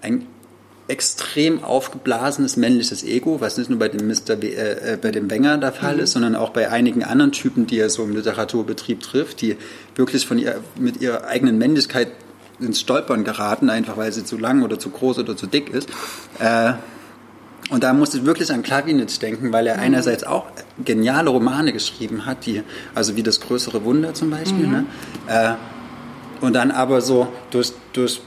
[0.00, 0.24] ein
[0.86, 4.42] extrem aufgeblasenes männliches Ego, was nicht nur bei dem Mr.
[4.42, 7.66] W, äh, äh, bei dem Wenger der Fall ist, sondern auch bei einigen anderen Typen,
[7.66, 9.56] die er so im Literaturbetrieb trifft, die
[9.96, 12.08] wirklich von ihr mit ihrer eigenen Männlichkeit
[12.60, 15.88] ins Stolpern geraten, einfach weil sie zu lang oder zu groß oder zu dick ist.
[16.38, 16.74] Äh,
[17.70, 20.44] und da musste ich wirklich an Klawinitz denken, weil er einerseits auch
[20.84, 22.62] geniale Romane geschrieben hat, die,
[22.94, 24.84] also wie das größere Wunder zum Beispiel, ne?
[25.28, 25.54] äh,
[26.44, 28.20] und dann aber so durch, durch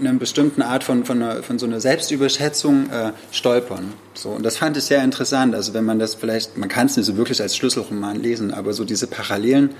[0.00, 3.92] eine bestimmte Art von, von, einer, von so einer Selbstüberschätzung äh, stolpern.
[4.14, 5.54] So, und das fand ich sehr interessant.
[5.54, 8.72] Also wenn man das vielleicht, man kann es nicht so wirklich als Schlüsselroman lesen, aber
[8.72, 9.70] so diese Parallelen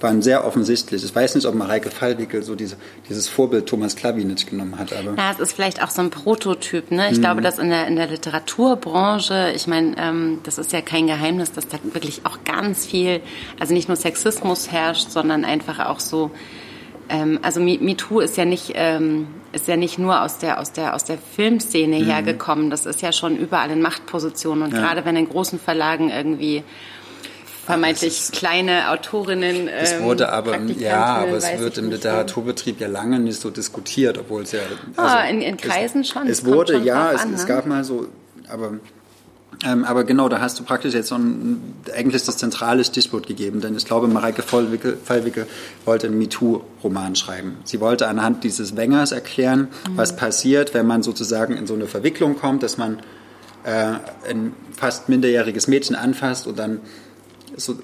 [0.00, 1.04] waren sehr offensichtlich.
[1.04, 2.76] Ich weiß nicht, ob Mareike Fallwickel so diese,
[3.08, 4.92] dieses Vorbild Thomas Klabinitsch genommen hat.
[4.92, 6.90] Aber ja, es ist vielleicht auch so ein Prototyp.
[6.90, 7.10] Ne?
[7.10, 7.22] Ich mhm.
[7.22, 11.52] glaube, dass in der, in der Literaturbranche, ich meine, ähm, das ist ja kein Geheimnis,
[11.52, 13.20] dass da wirklich auch ganz viel,
[13.58, 16.30] also nicht nur Sexismus herrscht, sondern einfach auch so,
[17.08, 18.72] ähm, also MeToo ist ja nicht...
[18.74, 22.04] Ähm, ist ja nicht nur aus der, aus der, aus der Filmszene mhm.
[22.04, 22.68] hergekommen.
[22.68, 24.64] Das ist ja schon überall in Machtpositionen.
[24.64, 24.80] Und ja.
[24.80, 26.64] gerade wenn in großen Verlagen irgendwie
[27.68, 29.68] vermeintlich kleine Autorinnen.
[29.68, 34.16] Es ähm, wurde aber, ja, aber es wird im Literaturbetrieb ja lange nicht so diskutiert,
[34.18, 34.60] obwohl es ja.
[34.96, 36.26] Ah, also oh, in, in Kreisen es, schon.
[36.26, 37.48] Es wurde, schon ja, es, an, es, ne?
[37.48, 38.06] gab mal so,
[38.48, 38.74] aber.
[39.64, 41.60] Ähm, aber genau, da hast du praktisch jetzt so ein,
[41.94, 45.46] eigentlich das zentrale Stichwort gegeben, denn ich glaube, Mareike Fallwicke
[45.84, 47.56] wollte einen MeToo-Roman schreiben.
[47.64, 49.96] Sie wollte anhand dieses Wengers erklären, mhm.
[49.96, 53.00] was passiert, wenn man sozusagen in so eine Verwicklung kommt, dass man
[53.64, 53.94] äh,
[54.30, 56.80] ein fast minderjähriges Mädchen anfasst und dann
[57.56, 57.78] so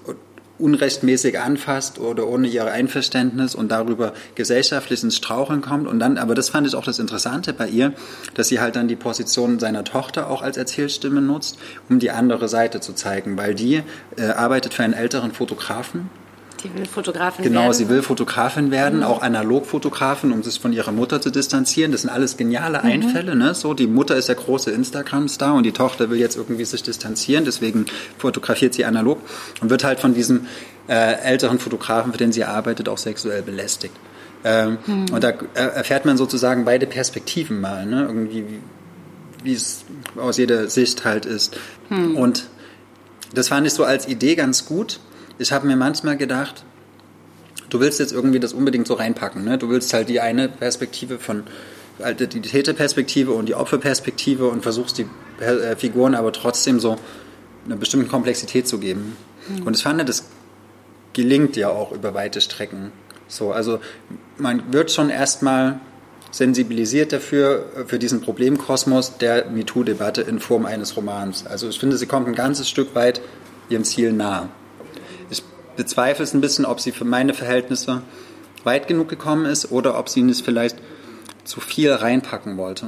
[0.59, 5.87] unrechtmäßig anfasst oder ohne ihr Einverständnis und darüber gesellschaftlich ins Straucheln kommt.
[5.89, 7.93] Und dann, aber das fand ich auch das Interessante bei ihr,
[8.35, 12.49] dass sie halt dann die Position seiner Tochter auch als Erzählstimme nutzt, um die andere
[12.49, 13.83] Seite zu zeigen, weil die
[14.17, 16.11] äh, arbeitet für einen älteren Fotografen
[16.65, 17.73] Sie will Fotografin genau, werden.
[17.73, 19.05] Genau, sie will Fotografin werden, mhm.
[19.05, 21.93] auch Analogfotografin, um sich von ihrer Mutter zu distanzieren.
[21.93, 22.85] Das sind alles geniale mhm.
[22.91, 23.37] Einfälle.
[23.37, 23.55] Ne?
[23.55, 27.45] So, die Mutter ist der große Instagram-Star und die Tochter will jetzt irgendwie sich distanzieren,
[27.45, 27.85] deswegen
[28.17, 29.19] fotografiert sie analog
[29.61, 30.47] und wird halt von diesem
[30.89, 33.95] äh, älteren Fotografen, für den sie arbeitet, auch sexuell belästigt.
[34.43, 35.07] Ähm, mhm.
[35.13, 38.05] Und da erfährt man sozusagen beide Perspektiven mal, ne?
[38.07, 38.47] irgendwie
[39.43, 39.85] wie es
[40.17, 41.59] aus jeder Sicht halt ist.
[41.91, 42.17] Mhm.
[42.17, 42.49] Und
[43.35, 44.99] das fand ich so als Idee ganz gut
[45.39, 46.65] ich habe mir manchmal gedacht,
[47.71, 49.45] du willst jetzt irgendwie das unbedingt so reinpacken.
[49.45, 49.59] Ne?
[49.59, 51.45] Du willst halt die eine Perspektive von
[52.01, 55.07] also die Täterperspektive und die Opferperspektive und versuchst die
[55.41, 56.97] äh, Figuren aber trotzdem so
[57.65, 59.17] eine bestimmte Komplexität zu geben.
[59.49, 59.63] Mhm.
[59.63, 60.25] Und ich fand, das
[61.13, 62.91] gelingt ja auch über weite Strecken.
[63.29, 63.79] So, also
[64.39, 65.79] man wird schon erstmal
[66.33, 71.47] sensibilisiert dafür, für diesen Problemkosmos der MeToo-Debatte in Form eines Romans.
[71.47, 73.21] Also ich finde, sie kommt ein ganzes Stück weit
[73.69, 74.49] ihrem Ziel nahe
[75.77, 78.03] bezweifle es ein bisschen, ob sie für meine Verhältnisse
[78.65, 80.79] weit genug gekommen ist oder ob sie nicht vielleicht
[81.45, 82.87] zu viel reinpacken wollte.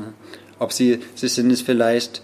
[0.59, 2.23] Ob sie sich nicht vielleicht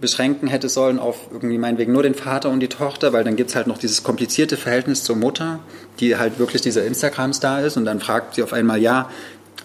[0.00, 3.50] beschränken hätte sollen auf irgendwie meinetwegen nur den Vater und die Tochter, weil dann gibt
[3.50, 5.60] es halt noch dieses komplizierte Verhältnis zur Mutter,
[6.00, 9.10] die halt wirklich dieser Instagram-Star ist und dann fragt sie auf einmal, ja,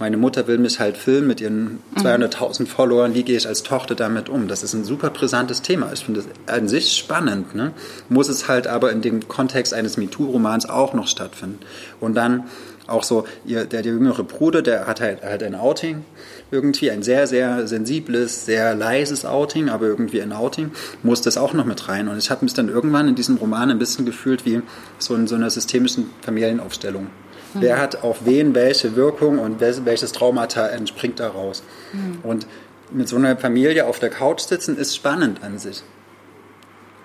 [0.02, 3.94] meine Mutter will mich halt filmen mit ihren 200.000 Followern, wie gehe ich als Tochter
[3.94, 4.48] damit um?
[4.48, 5.92] Das ist ein super brisantes Thema.
[5.94, 7.54] Ich finde es an sich spannend.
[7.54, 7.72] Ne?
[8.10, 11.60] Muss es halt aber in dem Kontext eines MeToo-Romans auch noch stattfinden.
[12.00, 12.46] Und dann
[12.88, 16.04] auch so, ihr, der, der jüngere Bruder, der hat halt, halt ein Outing
[16.50, 20.72] irgendwie, ein sehr, sehr sensibles, sehr leises Outing, aber irgendwie ein Outing,
[21.04, 22.08] muss das auch noch mit rein.
[22.08, 24.64] Und ich habe mich dann irgendwann in diesem Roman ein bisschen gefühlt wie
[24.98, 27.08] so in so einer systemischen Familienaufstellung.
[27.54, 27.62] Mhm.
[27.62, 31.64] Wer hat auf wen welche Wirkung und welches Traumata entspringt daraus.
[31.94, 32.20] Mhm.
[32.24, 32.48] Und
[32.92, 35.84] mit so einer Familie auf der Couch sitzen ist spannend an sich.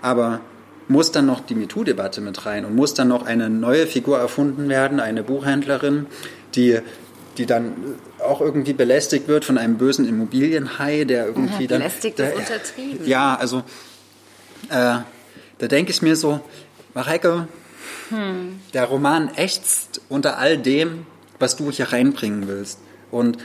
[0.03, 0.41] Aber
[0.89, 4.69] muss dann noch die MeToo-Debatte mit rein und muss dann noch eine neue Figur erfunden
[4.69, 6.07] werden, eine Buchhändlerin,
[6.55, 6.79] die,
[7.39, 7.75] die dann
[8.21, 11.79] auch irgendwie belästigt wird von einem bösen Immobilienhai, der irgendwie ja, dann...
[11.81, 13.07] Belästigt ist untertrieben.
[13.07, 13.59] Ja, also
[14.69, 14.99] äh,
[15.59, 16.41] da denke ich mir so,
[16.95, 17.49] Mareike,
[18.11, 18.61] hm.
[18.75, 21.07] Der Roman ächzt unter all dem,
[21.39, 22.79] was du hier reinbringen willst.
[23.11, 23.39] Und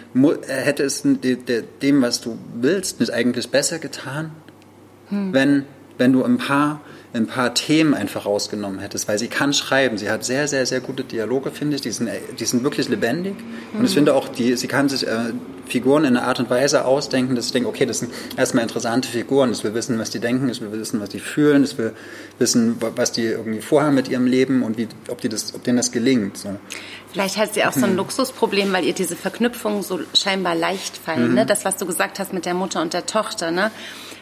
[0.47, 4.32] hätte es dem, was du willst, nicht eigentlich besser getan,
[5.10, 5.34] hm.
[5.34, 5.65] wenn,
[5.97, 6.82] wenn du ein paar
[7.13, 9.97] ein paar Themen einfach rausgenommen hättest, weil sie kann schreiben.
[9.97, 11.82] Sie hat sehr, sehr, sehr gute Dialoge, finde ich.
[11.82, 13.36] Die sind, die sind wirklich lebendig.
[13.74, 15.34] Und ich finde auch, die, sie kann sich äh,
[15.65, 19.10] Figuren in einer Art und Weise ausdenken, dass ich denke, okay, das sind erstmal interessante
[19.10, 19.52] Figuren.
[19.52, 21.93] Ich will wissen, was die denken, ich will wissen, was die fühlen, ich will
[22.39, 25.78] wissen, was die irgendwie vorhaben mit ihrem Leben und wie, ob, die das, ob denen
[25.78, 26.38] das gelingt.
[26.38, 26.56] So.
[27.12, 31.30] Vielleicht hat sie auch so ein Luxusproblem, weil ihr diese Verknüpfungen so scheinbar leicht fallen.
[31.30, 31.36] Mhm.
[31.36, 31.45] Ne?
[31.45, 33.52] Das, was du gesagt hast mit der Mutter und der Tochter.
[33.52, 33.69] Ne?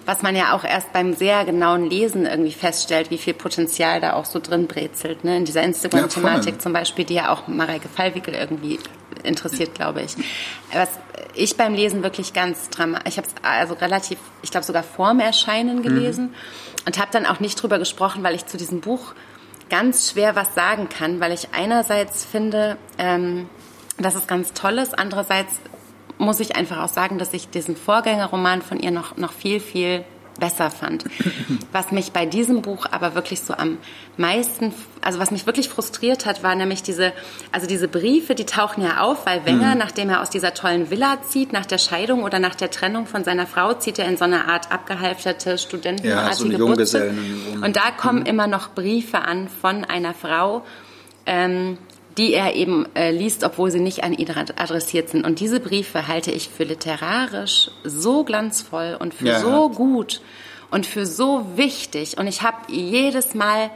[0.10, 4.14] Was man ja auch erst beim sehr genauen Lesen irgendwie feststellt, wie viel Potenzial da
[4.14, 5.24] auch so drin brezelt.
[5.24, 5.38] Ne?
[5.38, 8.80] In dieser Instagram-Thematik ja, zum Beispiel, die ja auch Mareike Fallwickel irgendwie
[9.24, 10.16] interessiert, glaube ich.
[10.74, 10.90] Was
[11.36, 15.20] ich beim Lesen wirklich ganz dramatisch, ich habe es also relativ, ich glaube sogar vorm
[15.20, 16.86] Erscheinen gelesen mhm.
[16.88, 19.14] und habe dann auch nicht drüber gesprochen, weil ich zu diesem Buch
[19.70, 23.48] ganz schwer was sagen kann, weil ich einerseits finde, ähm,
[24.00, 25.60] dass es ganz toll ist, andererseits
[26.20, 30.04] muss ich einfach auch sagen, dass ich diesen Vorgängerroman von ihr noch, noch viel, viel
[30.40, 31.06] besser fand.
[31.72, 33.78] Was mich bei diesem Buch aber wirklich so am
[34.18, 37.14] meisten, also was mich wirklich frustriert hat, war nämlich diese,
[37.52, 39.78] also diese Briefe, die tauchen ja auf, weil Wenger, mhm.
[39.78, 43.24] nachdem er aus dieser tollen Villa zieht, nach der Scheidung oder nach der Trennung von
[43.24, 46.46] seiner Frau, zieht er in so eine Art abgehalfterte studentenartige ja, so
[47.64, 48.26] Und da kommen mhm.
[48.26, 50.64] immer noch Briefe an von einer Frau,
[51.26, 51.78] ähm,
[52.18, 55.26] die er eben äh, liest, obwohl sie nicht an ihn adressiert sind.
[55.26, 59.40] Und diese Briefe halte ich für literarisch so glanzvoll und für ja.
[59.40, 60.22] so gut
[60.72, 62.18] und für so wichtig.
[62.18, 63.72] Und ich habe jedes Mal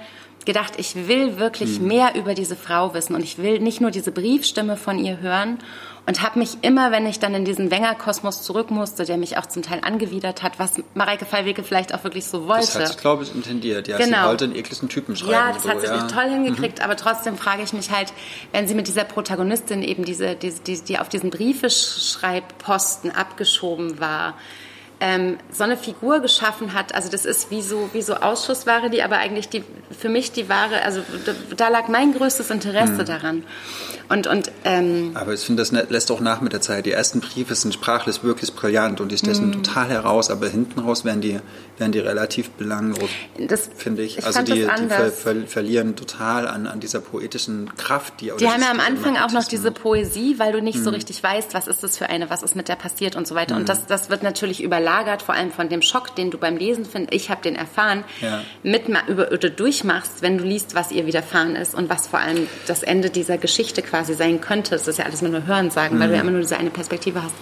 [0.46, 1.88] gedacht, ich will wirklich hm.
[1.88, 5.60] mehr über diese Frau wissen und ich will nicht nur diese Briefstimme von ihr hören
[6.06, 9.46] und habe mich immer, wenn ich dann in diesen Wenger-Kosmos zurück musste, der mich auch
[9.46, 12.66] zum Teil angewidert hat, was Mareike Fallwege vielleicht auch wirklich so wollte.
[12.66, 13.88] Das hat sie, glaube ich, intendiert.
[13.88, 14.24] Ja, genau.
[14.24, 15.32] sie wollte einen ekligen Typen schreiben.
[15.32, 16.08] Ja, das so, hat sie ja.
[16.08, 16.84] toll hingekriegt, mhm.
[16.84, 18.12] aber trotzdem frage ich mich halt,
[18.52, 24.34] wenn sie mit dieser Protagonistin eben diese, diese die, die auf diesen Briefeschreibposten abgeschoben war,
[25.04, 26.96] ähm, so eine Figur geschaffen hat.
[26.96, 29.64] Also das ist wie so, wie so Ausschussware, die aber eigentlich die,
[29.98, 33.06] für mich die Ware, also da, da lag mein größtes Interesse mhm.
[33.06, 33.44] daran.
[34.10, 36.86] Und, und, ähm, aber ich finde, das lässt auch nach mit der Zeit.
[36.86, 39.64] Die ersten Briefe sind sprachlich wirklich brillant und die stechen mhm.
[39.64, 41.40] total heraus, aber hinten raus werden die,
[41.78, 43.10] werden die relativ belanglos,
[43.78, 44.18] finde ich.
[44.18, 44.26] ich.
[44.26, 48.22] Also die, die ver, ver, verlieren total an, an dieser poetischen Kraft.
[48.22, 50.84] Die, die haben ja am Anfang auch noch diese Poesie, weil du nicht mhm.
[50.84, 53.36] so richtig weißt, was ist das für eine, was ist mit der passiert und so
[53.36, 53.56] weiter.
[53.56, 53.68] Und mhm.
[53.68, 57.14] das, das wird natürlich überlagert, vor allem von dem Schock, den du beim Lesen findest.
[57.14, 58.42] Ich habe den erfahren, ja.
[58.64, 62.48] mit, über, oder durchmachst, wenn du liest, was ihr widerfahren ist und was vor allem
[62.68, 64.72] das Ende dieser Geschichte quasi sein könnte.
[64.72, 66.30] Das ist ja alles mit nur Hören sagen, weil du ja mhm.
[66.30, 67.36] immer nur diese eine Perspektive hast.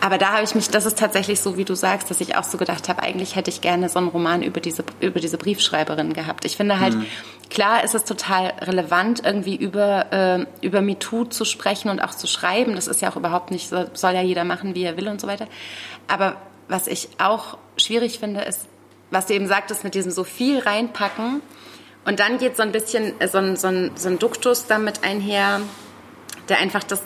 [0.00, 2.44] Aber da habe ich mich, das ist tatsächlich so, wie du sagst, dass ich auch
[2.44, 6.12] so gedacht habe, eigentlich hätte ich gerne so einen Roman über diese, über diese Briefschreiberin
[6.12, 6.44] gehabt.
[6.44, 7.06] Ich finde halt, mhm.
[7.50, 12.28] klar ist es total relevant, irgendwie über, äh, über MeToo zu sprechen und auch zu
[12.28, 12.76] schreiben.
[12.76, 15.26] Das ist ja auch überhaupt nicht, soll ja jeder machen, wie er will und so
[15.26, 15.48] weiter.
[16.06, 16.36] Aber
[16.68, 18.66] was ich auch schwierig finde, ist,
[19.10, 21.40] was du eben sagtest, mit diesem so viel reinpacken.
[22.08, 25.04] Und dann geht so ein bisschen äh, so ein, so ein, so ein Duktus damit
[25.04, 25.60] einher,
[26.48, 27.02] der einfach das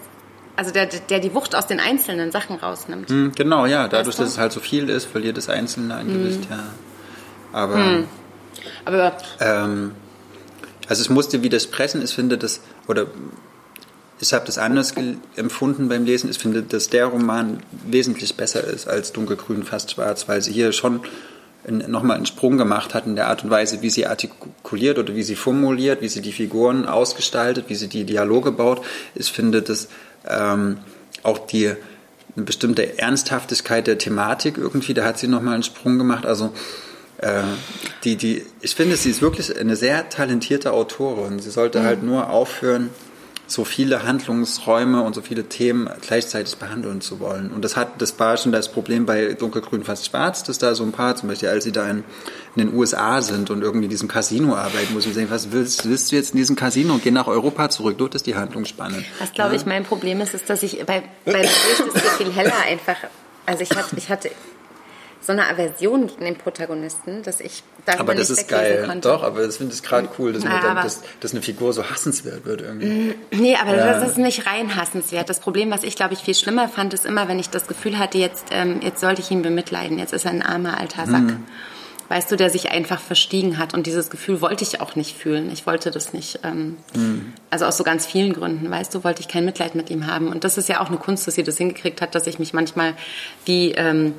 [0.54, 3.10] also der, der die Wucht aus den einzelnen Sachen rausnimmt.
[3.10, 3.88] Mm, genau, ja.
[3.88, 4.22] Dadurch, weißt du?
[4.22, 6.52] dass es halt so viel ist, verliert das Einzelne ein Gewicht, mm.
[6.52, 6.64] ja.
[7.52, 8.08] Aber, mm.
[8.84, 9.92] Aber ähm,
[10.88, 12.02] also es musste widersprechen.
[12.02, 13.06] Ich finde das, oder
[14.20, 14.94] ich habe das anders
[15.34, 16.30] empfunden beim Lesen.
[16.30, 20.72] Ich finde, dass der Roman wesentlich besser ist als Dunkelgrün, fast schwarz, weil sie hier
[20.72, 21.00] schon
[21.68, 25.22] nochmal einen Sprung gemacht hat in der Art und Weise, wie sie artikuliert oder wie
[25.22, 28.82] sie formuliert, wie sie die Figuren ausgestaltet, wie sie die Dialoge baut.
[29.14, 29.88] Ich finde, dass
[30.28, 30.78] ähm,
[31.22, 31.74] auch die
[32.34, 36.24] eine bestimmte Ernsthaftigkeit der Thematik irgendwie, da hat sie nochmal einen Sprung gemacht.
[36.24, 36.52] Also
[37.18, 37.42] äh,
[38.04, 41.40] die, die, ich finde, sie ist wirklich eine sehr talentierte Autorin.
[41.40, 41.84] Sie sollte mhm.
[41.84, 42.90] halt nur aufhören,
[43.52, 47.50] so viele Handlungsräume und so viele Themen gleichzeitig behandeln zu wollen.
[47.52, 50.82] Und das hat, das war schon das Problem bei Dunkelgrün fast schwarz, dass da so
[50.84, 52.04] ein paar, zum Beispiel als sie da in,
[52.56, 55.88] in den USA sind und irgendwie in diesem Casino arbeiten, muss ich sagen, was willst,
[55.88, 56.98] willst du jetzt in diesem Casino?
[57.02, 59.04] Geh nach Europa zurück, dort ist die Handlung spannend.
[59.18, 59.60] Was glaube ja?
[59.60, 62.96] ich mein Problem ist, ist, dass ich bei, bei ist es viel heller einfach,
[63.46, 64.30] also ich hatte, ich hatte
[65.24, 68.84] so eine Aversion gegen den Protagonisten, dass ich darüber aber das ist geil.
[68.86, 69.08] Konnte.
[69.08, 71.88] Doch, aber das finde ich gerade cool, dass, ja, dann, dass, dass, eine Figur so
[71.88, 72.86] hassenswert wird irgendwie.
[72.86, 73.92] Mm, nee, aber ja.
[73.92, 75.28] das ist nicht rein hassenswert.
[75.28, 77.98] Das Problem, was ich glaube ich viel schlimmer fand, ist immer, wenn ich das Gefühl
[77.98, 81.22] hatte, jetzt, ähm, jetzt sollte ich ihn bemitleiden, jetzt ist er ein armer alter Sack.
[81.22, 81.44] Mhm.
[82.08, 83.72] Weißt du, der sich einfach verstiegen hat.
[83.72, 85.50] Und dieses Gefühl wollte ich auch nicht fühlen.
[85.50, 86.40] Ich wollte das nicht.
[86.42, 87.32] Ähm, mhm.
[87.48, 90.28] Also aus so ganz vielen Gründen, weißt du, wollte ich kein Mitleid mit ihm haben.
[90.28, 92.52] Und das ist ja auch eine Kunst, dass sie das hingekriegt hat, dass ich mich
[92.52, 92.94] manchmal
[93.46, 94.14] wie ähm,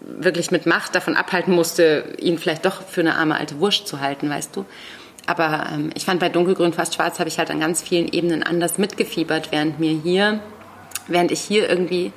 [0.00, 4.00] wirklich mit Macht davon abhalten musste, ihn vielleicht doch für eine arme alte Wurst zu
[4.00, 4.64] halten, weißt du.
[5.26, 8.42] Aber ähm, ich fand bei Dunkelgrün fast schwarz habe ich halt an ganz vielen Ebenen
[8.42, 10.40] anders mitgefiebert, während mir hier,
[11.06, 12.12] während ich hier irgendwie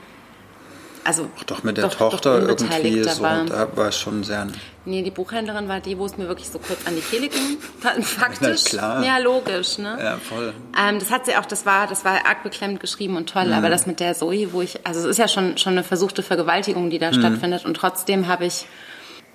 [1.03, 3.45] also doch mit der doch, Tochter doch irgendwie so, war.
[3.45, 4.47] da war es schon sehr.
[4.85, 7.57] Nee, die Buchhändlerin war die, wo es mir wirklich so kurz an die Kehle ging.
[8.03, 8.65] Faktisch.
[8.65, 9.03] Klar.
[9.03, 9.97] Ja, logisch, ne?
[10.01, 10.53] Ja, voll.
[10.79, 13.53] Ähm, das hat sie auch, das war, das war arg beklemmt geschrieben und toll, mhm.
[13.53, 16.23] aber das mit der Zoe, wo ich, also es ist ja schon, schon eine versuchte
[16.23, 17.15] Vergewaltigung, die da mhm.
[17.15, 18.65] stattfindet und trotzdem habe ich,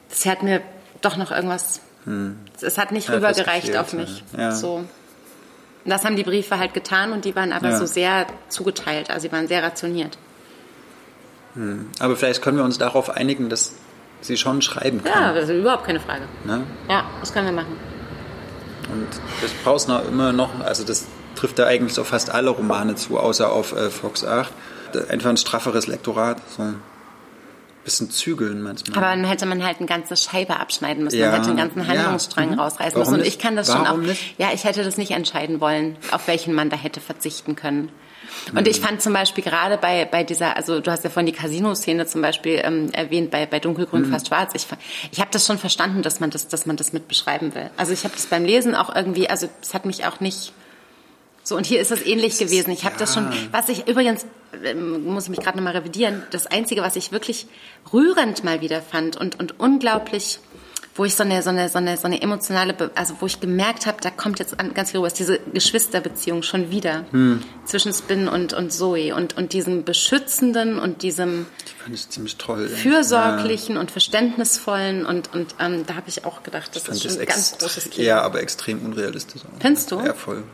[0.09, 0.63] das hat mir
[1.01, 2.39] doch noch irgendwas, mhm.
[2.61, 4.25] es hat nicht ja, rübergereicht auf mich.
[4.37, 4.53] Ja.
[4.53, 4.85] So.
[5.85, 7.77] Und das haben die Briefe halt getan und die waren aber ja.
[7.77, 10.19] so sehr zugeteilt, also sie waren sehr rationiert.
[11.57, 11.89] Hm.
[11.99, 13.73] Aber vielleicht können wir uns darauf einigen, dass
[14.21, 15.23] sie schon schreiben kann.
[15.23, 16.23] Ja, das ist überhaupt keine Frage.
[16.45, 16.63] Ne?
[16.89, 17.77] Ja, das können wir machen.
[18.93, 19.09] Und
[19.43, 23.19] das brauchst du immer noch, also das trifft da eigentlich auf fast alle Romane zu,
[23.19, 24.53] außer auf äh, Fox 8.
[25.09, 26.81] Einfach ein strafferes Lektorat, so ein
[27.85, 28.97] bisschen zügeln manchmal.
[28.97, 31.19] Aber dann hätte man halt eine ganze Scheibe abschneiden müssen.
[31.19, 31.31] Ja.
[31.31, 32.63] Man hätte einen ganzen Handlungsstrang ja.
[32.63, 33.23] rausreißen Warum müssen.
[33.23, 33.99] Und ich kann das Warum schon auch.
[33.99, 34.39] Nicht?
[34.39, 37.91] Ja, ich hätte das nicht entscheiden wollen, auf welchen man da hätte verzichten können.
[38.55, 41.39] Und ich fand zum Beispiel gerade bei, bei dieser, also du hast ja vorhin die
[41.39, 44.13] Casino-Szene zum Beispiel ähm, erwähnt, bei, bei Dunkelgrün mhm.
[44.13, 44.53] fast schwarz.
[44.55, 44.67] Ich,
[45.13, 47.71] ich habe das schon verstanden, dass man das, dass man das mit beschreiben will.
[47.77, 50.53] Also ich habe das beim Lesen auch irgendwie, also es hat mich auch nicht
[51.47, 52.73] so, und hier ist es ähnlich gewesen.
[52.73, 52.99] Ich habe ja.
[52.99, 54.27] das schon, was ich übrigens,
[54.65, 57.47] ähm, muss ich mich gerade nochmal revidieren, das Einzige, was ich wirklich
[57.93, 60.41] rührend mal wieder fand und, und unglaublich
[60.97, 63.41] wo ich so eine, so eine, so eine, so eine emotionale, Be also wo ich
[63.41, 67.43] gemerkt habe, da kommt jetzt ganz viel rüber, ist diese Geschwisterbeziehung schon wieder hm.
[67.65, 71.47] zwischen Spin und, und Zoe und, und diesem beschützenden und diesem
[72.39, 73.81] toll, fürsorglichen ja.
[73.81, 77.59] und verständnisvollen und, und ähm, da habe ich auch gedacht, das ist schon ein ganz
[77.59, 78.07] großes Kino.
[78.07, 79.43] Ja, aber extrem unrealistisch.
[79.43, 79.61] Auch.
[79.61, 80.01] Findest du?
[80.01, 80.43] Ja, voll.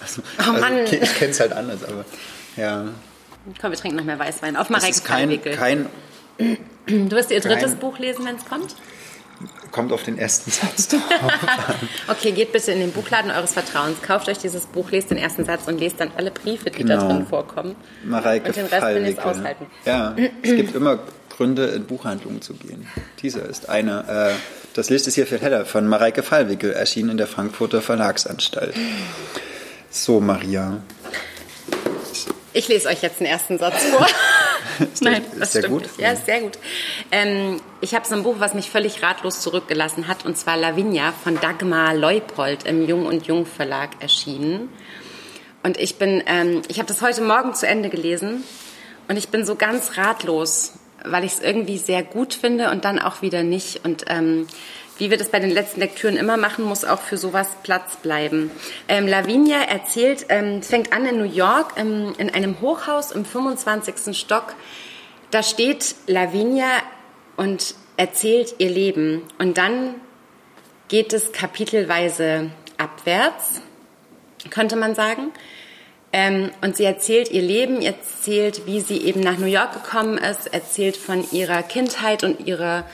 [0.00, 0.80] Also, oh Mann.
[0.80, 2.04] Also, ich kenne es halt anders, aber
[2.56, 2.86] ja.
[3.60, 4.56] Komm, wir trinken noch mehr Weißwein.
[4.56, 5.86] Auf Mareike kein, kein
[6.86, 8.74] Du wirst ihr drittes Buch lesen, wenn es kommt?
[9.70, 11.02] Kommt auf den ersten Satz drauf
[12.08, 15.44] okay, geht bitte in den Buchladen eures Vertrauens, kauft euch dieses Buch, lest den ersten
[15.44, 17.00] Satz und lest dann alle Briefe, die genau.
[17.00, 17.76] da drin vorkommen.
[18.04, 19.66] Mareike und den Rest könnt ihr aushalten.
[19.84, 20.98] Ja, es gibt immer
[21.36, 22.86] Gründe, in Buchhandlungen zu gehen.
[23.20, 24.30] Dieser ist einer.
[24.30, 24.34] Äh,
[24.72, 28.74] das Licht ist hier viel heller von Mareike Fallwickel, erschienen in der Frankfurter Verlagsanstalt.
[29.90, 30.82] So, Maria.
[32.52, 34.06] Ich lese euch jetzt den ersten Satz vor.
[34.92, 35.68] ist Nein, der, das stimmt.
[35.68, 35.84] gut?
[35.98, 36.58] Ja, ist sehr gut.
[37.10, 41.12] Ähm, ich habe so ein Buch, was mich völlig ratlos zurückgelassen hat, und zwar Lavinia
[41.24, 44.68] von Dagmar Leupold im Jung und Jung Verlag erschienen.
[45.62, 48.44] Und ich bin, ähm, ich habe das heute Morgen zu Ende gelesen
[49.08, 50.74] und ich bin so ganz ratlos,
[51.04, 53.84] weil ich es irgendwie sehr gut finde und dann auch wieder nicht.
[53.84, 54.46] Und ähm,
[54.98, 58.50] wie wir das bei den letzten Lektüren immer machen, muss auch für sowas Platz bleiben.
[58.88, 64.16] Ähm, Lavinia erzählt, ähm, fängt an in New York ähm, in einem Hochhaus im 25.
[64.16, 64.54] Stock.
[65.30, 66.68] Da steht Lavinia
[67.36, 69.22] und erzählt ihr Leben.
[69.38, 69.94] Und dann
[70.88, 73.60] geht es kapitelweise abwärts,
[74.50, 75.32] könnte man sagen.
[76.12, 80.46] Ähm, und sie erzählt ihr Leben, erzählt, wie sie eben nach New York gekommen ist,
[80.52, 82.84] erzählt von ihrer Kindheit und ihrer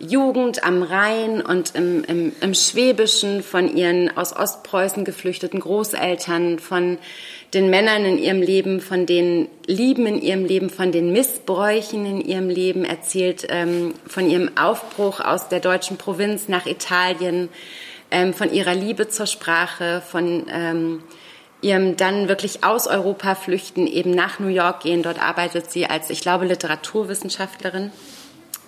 [0.00, 6.98] Jugend am Rhein und im, im, im Schwäbischen von ihren aus Ostpreußen geflüchteten Großeltern, von
[7.52, 12.20] den Männern in ihrem Leben, von den Lieben in ihrem Leben, von den Missbräuchen in
[12.22, 17.50] ihrem Leben, erzählt ähm, von ihrem Aufbruch aus der deutschen Provinz nach Italien,
[18.10, 21.02] ähm, von ihrer Liebe zur Sprache, von ähm,
[21.60, 25.02] ihrem dann wirklich aus Europa flüchten, eben nach New York gehen.
[25.02, 27.92] Dort arbeitet sie als, ich glaube, Literaturwissenschaftlerin.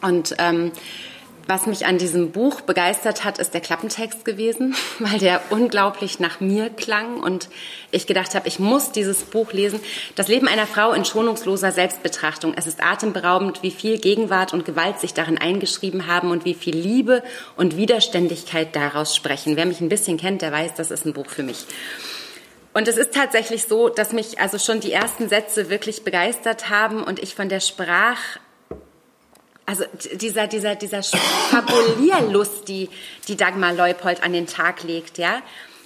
[0.02, 0.72] Und ähm,
[1.46, 6.40] was mich an diesem Buch begeistert hat, ist der Klappentext gewesen, weil der unglaublich nach
[6.40, 7.48] mir klang und
[7.90, 9.80] ich gedacht habe, ich muss dieses Buch lesen.
[10.14, 12.54] Das Leben einer Frau in schonungsloser Selbstbetrachtung.
[12.56, 16.76] Es ist atemberaubend, wie viel Gegenwart und Gewalt sich darin eingeschrieben haben und wie viel
[16.76, 17.22] Liebe
[17.56, 19.56] und Widerständigkeit daraus sprechen.
[19.56, 21.66] Wer mich ein bisschen kennt, der weiß, das ist ein Buch für mich.
[22.74, 27.02] Und es ist tatsächlich so, dass mich also schon die ersten Sätze wirklich begeistert haben
[27.02, 28.38] und ich von der Sprach
[29.66, 32.88] also dieser, dieser, dieser Fabulierlust, die,
[33.28, 35.42] die Dagmar Leupold an den Tag legt, ja,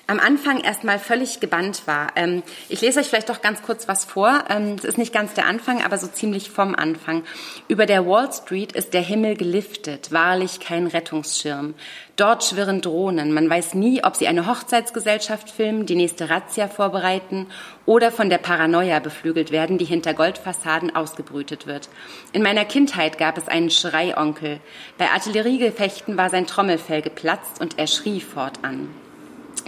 [0.09, 2.13] am Anfang erstmal völlig gebannt war.
[2.15, 4.45] Ähm, ich lese euch vielleicht doch ganz kurz was vor.
[4.49, 7.25] Ähm, es ist nicht ganz der Anfang, aber so ziemlich vom Anfang.
[7.67, 11.75] Über der Wall Street ist der Himmel geliftet, wahrlich kein Rettungsschirm.
[12.15, 13.35] Dort schwirren Drohnen.
[13.35, 17.49] Man weiß nie, ob sie eine Hochzeitsgesellschaft filmen, die nächste Razzia vorbereiten
[17.85, 21.89] oder von der Paranoia beflügelt werden, die hinter Goldfassaden ausgebrütet wird.
[22.33, 24.61] In meiner Kindheit gab es einen Schreionkel.
[24.99, 28.89] Bei Artilleriegefechten war sein Trommelfell geplatzt und er schrie fortan.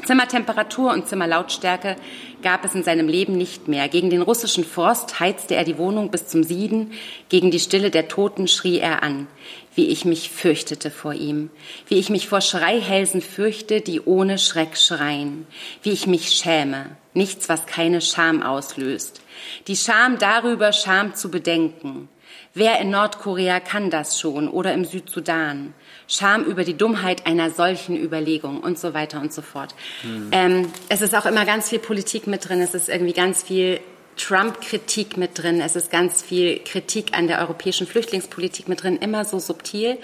[0.04, 1.96] Zimmertemperatur und Zimmerlautstärke
[2.42, 3.88] gab es in seinem Leben nicht mehr.
[3.88, 6.92] Gegen den russischen Frost heizte er die Wohnung bis zum Sieden,
[7.28, 9.26] gegen die Stille der Toten schrie er an,
[9.74, 11.50] wie ich mich fürchtete vor ihm,
[11.88, 15.46] wie ich mich vor Schreihälsen fürchte, die ohne Schreck schreien,
[15.82, 19.22] wie ich mich schäme, nichts, was keine Scham auslöst.
[19.66, 22.08] Die Scham darüber, Scham zu bedenken.
[22.54, 25.74] Wer in Nordkorea kann das schon oder im Südsudan?
[26.08, 29.74] Scham über die Dummheit einer solchen Überlegung und so weiter und so fort.
[30.02, 30.28] Mhm.
[30.32, 33.78] Ähm, es ist auch immer ganz viel Politik mit drin, es ist irgendwie ganz viel
[34.16, 39.24] Trump-Kritik mit drin, es ist ganz viel Kritik an der europäischen Flüchtlingspolitik mit drin, immer
[39.24, 39.98] so subtil.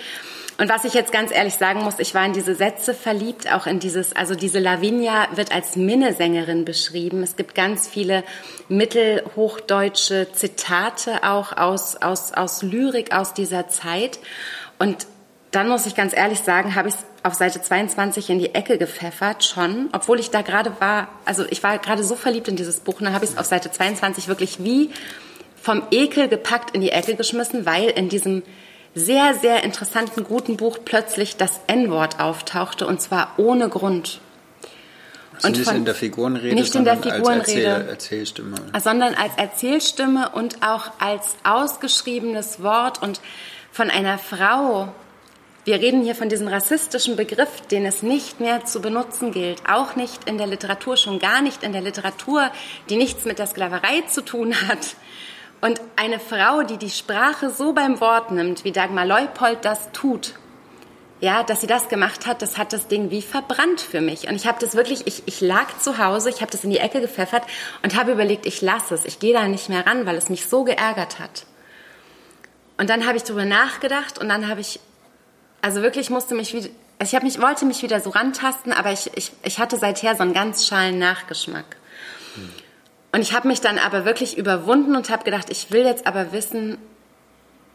[0.57, 3.67] Und was ich jetzt ganz ehrlich sagen muss, ich war in diese Sätze verliebt, auch
[3.67, 7.25] in dieses, also diese Lavinia wird als Minnesängerin beschrieben.
[7.25, 8.23] Es gibt ganz viele
[8.69, 14.21] mittelhochdeutsche Zitate auch aus, aus, aus Lyrik aus dieser Zeit.
[14.79, 15.09] Und
[15.55, 18.79] dann muss ich ganz ehrlich sagen, habe ich es auf Seite 22 in die Ecke
[18.79, 22.81] gepfeffert schon, obwohl ich da gerade war, also ich war gerade so verliebt in dieses
[22.81, 24.91] Buch, und dann habe ich es auf Seite 22 wirklich wie
[25.61, 28.43] vom Ekel gepackt in die Ecke geschmissen, weil in diesem
[28.95, 34.21] sehr, sehr interessanten, guten Buch plötzlich das N-Wort auftauchte und zwar ohne Grund.
[35.37, 38.55] Also und nicht von, in der Figurenrede, nicht in der Figurenrede, als Erzähl, Erzählstimme.
[38.83, 43.21] Sondern als Erzählstimme und auch als ausgeschriebenes Wort und
[43.73, 44.93] von einer Frau,
[45.65, 49.97] wir reden hier von diesem rassistischen Begriff, den es nicht mehr zu benutzen gilt, auch
[49.97, 52.51] nicht in der Literatur, schon gar nicht in der Literatur,
[52.91, 54.97] die nichts mit der Sklaverei zu tun hat.
[55.63, 60.35] Und eine Frau, die die Sprache so beim Wort nimmt, wie Dagmar Leupold das tut,
[61.21, 64.29] ja, dass sie das gemacht hat, das hat das Ding wie verbrannt für mich.
[64.29, 66.79] Und ich habe das wirklich, ich, ich lag zu Hause, ich habe das in die
[66.79, 67.45] Ecke gepfeffert
[67.83, 70.47] und habe überlegt, ich lasse es, ich gehe da nicht mehr ran, weil es mich
[70.47, 71.47] so geärgert hat.
[72.77, 74.81] Und dann habe ich darüber nachgedacht und dann habe ich,
[75.65, 78.93] also wirklich musste mich wieder, also ich habe mich, wollte mich wieder so rantasten, aber
[78.93, 81.65] ich, ich, ich hatte seither so einen ganz schalen Nachgeschmack.
[82.35, 82.51] Hm.
[83.13, 86.33] Und ich habe mich dann aber wirklich überwunden und habe gedacht, ich will jetzt aber
[86.33, 86.77] wissen,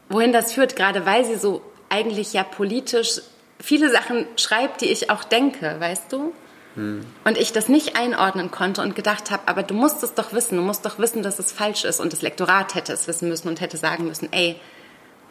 [0.08, 3.22] wohin das führt, gerade weil sie so eigentlich ja politisch
[3.60, 6.32] viele Sachen schreibt, die ich auch denke, weißt du?
[6.76, 7.04] Hm.
[7.24, 10.58] Und ich das nicht einordnen konnte und gedacht habe, aber du musst es doch wissen,
[10.58, 12.00] du musst doch wissen, dass es falsch ist.
[12.00, 14.60] Und das Lektorat hätte es wissen müssen und hätte sagen müssen, ey,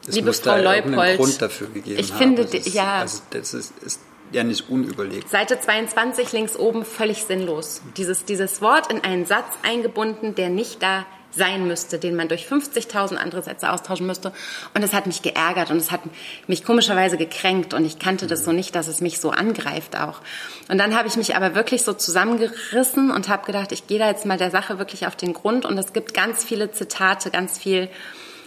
[0.06, 2.18] es liebe Frau da Leupold, Grund dafür gegeben ich haben.
[2.18, 4.00] finde, ist, ja, also das ist, ist
[4.32, 5.28] ja nicht unüberlegt.
[5.28, 7.82] Seite 22 links oben völlig sinnlos.
[7.96, 12.46] Dieses, dieses Wort in einen Satz eingebunden, der nicht da sein müsste, den man durch
[12.46, 14.32] 50.000 andere Sätze austauschen müsste.
[14.74, 16.00] Und es hat mich geärgert und es hat
[16.46, 20.20] mich komischerweise gekränkt und ich kannte das so nicht, dass es mich so angreift auch.
[20.68, 24.08] Und dann habe ich mich aber wirklich so zusammengerissen und habe gedacht, ich gehe da
[24.08, 27.58] jetzt mal der Sache wirklich auf den Grund und es gibt ganz viele Zitate, ganz
[27.58, 27.88] viel,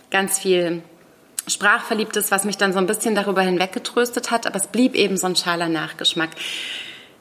[0.09, 0.83] ganz viel
[1.47, 5.27] Sprachverliebtes, was mich dann so ein bisschen darüber hinweggetröstet hat, aber es blieb eben so
[5.27, 6.29] ein schaler Nachgeschmack.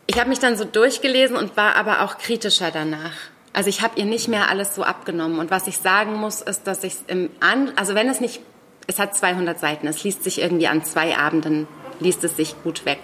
[0.07, 3.13] Ich habe mich dann so durchgelesen und war aber auch kritischer danach.
[3.53, 5.39] Also ich habe ihr nicht mehr alles so abgenommen.
[5.39, 8.41] Und was ich sagen muss, ist, dass ich es im An, also wenn es nicht,
[8.87, 11.67] es hat 200 Seiten, es liest sich irgendwie an zwei Abenden,
[11.99, 13.01] liest es sich gut weg.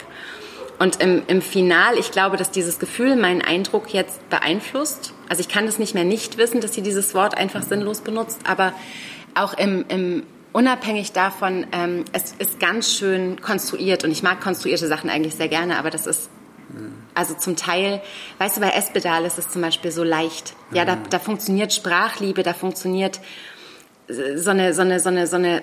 [0.78, 5.14] Und im, im Final, ich glaube, dass dieses Gefühl meinen Eindruck jetzt beeinflusst.
[5.28, 8.40] Also ich kann es nicht mehr nicht wissen, dass sie dieses Wort einfach sinnlos benutzt,
[8.44, 8.72] aber
[9.34, 10.26] auch im, im
[10.56, 15.48] unabhängig davon, ähm, es ist ganz schön konstruiert und ich mag konstruierte Sachen eigentlich sehr
[15.48, 16.30] gerne, aber das ist
[17.12, 18.00] also zum Teil,
[18.38, 20.54] weißt du, bei Espedal ist es zum Beispiel so leicht.
[20.72, 23.20] Ja, da, da funktioniert Sprachliebe, da funktioniert
[24.08, 25.62] so eine, so eine, so eine, so eine,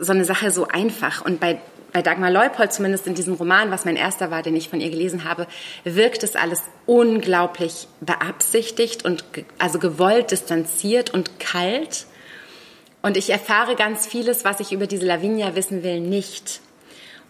[0.00, 1.22] so eine Sache so einfach.
[1.22, 1.60] Und bei,
[1.92, 4.90] bei Dagmar Leupold, zumindest in diesem Roman, was mein erster war, den ich von ihr
[4.90, 5.46] gelesen habe,
[5.84, 9.24] wirkt es alles unglaublich beabsichtigt und
[9.58, 12.06] also gewollt, distanziert und kalt.
[13.02, 16.60] Und ich erfahre ganz vieles, was ich über diese Lavinia wissen will, nicht.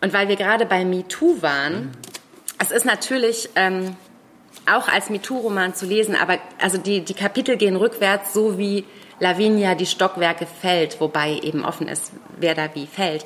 [0.01, 1.93] Und weil wir gerade bei MeToo waren,
[2.59, 3.97] es ist natürlich ähm,
[4.67, 8.85] auch als MeToo-Roman zu lesen, aber also die, die Kapitel gehen rückwärts, so wie
[9.21, 13.25] Lavinia die Stockwerke fällt, wobei eben offen ist, wer da wie fällt.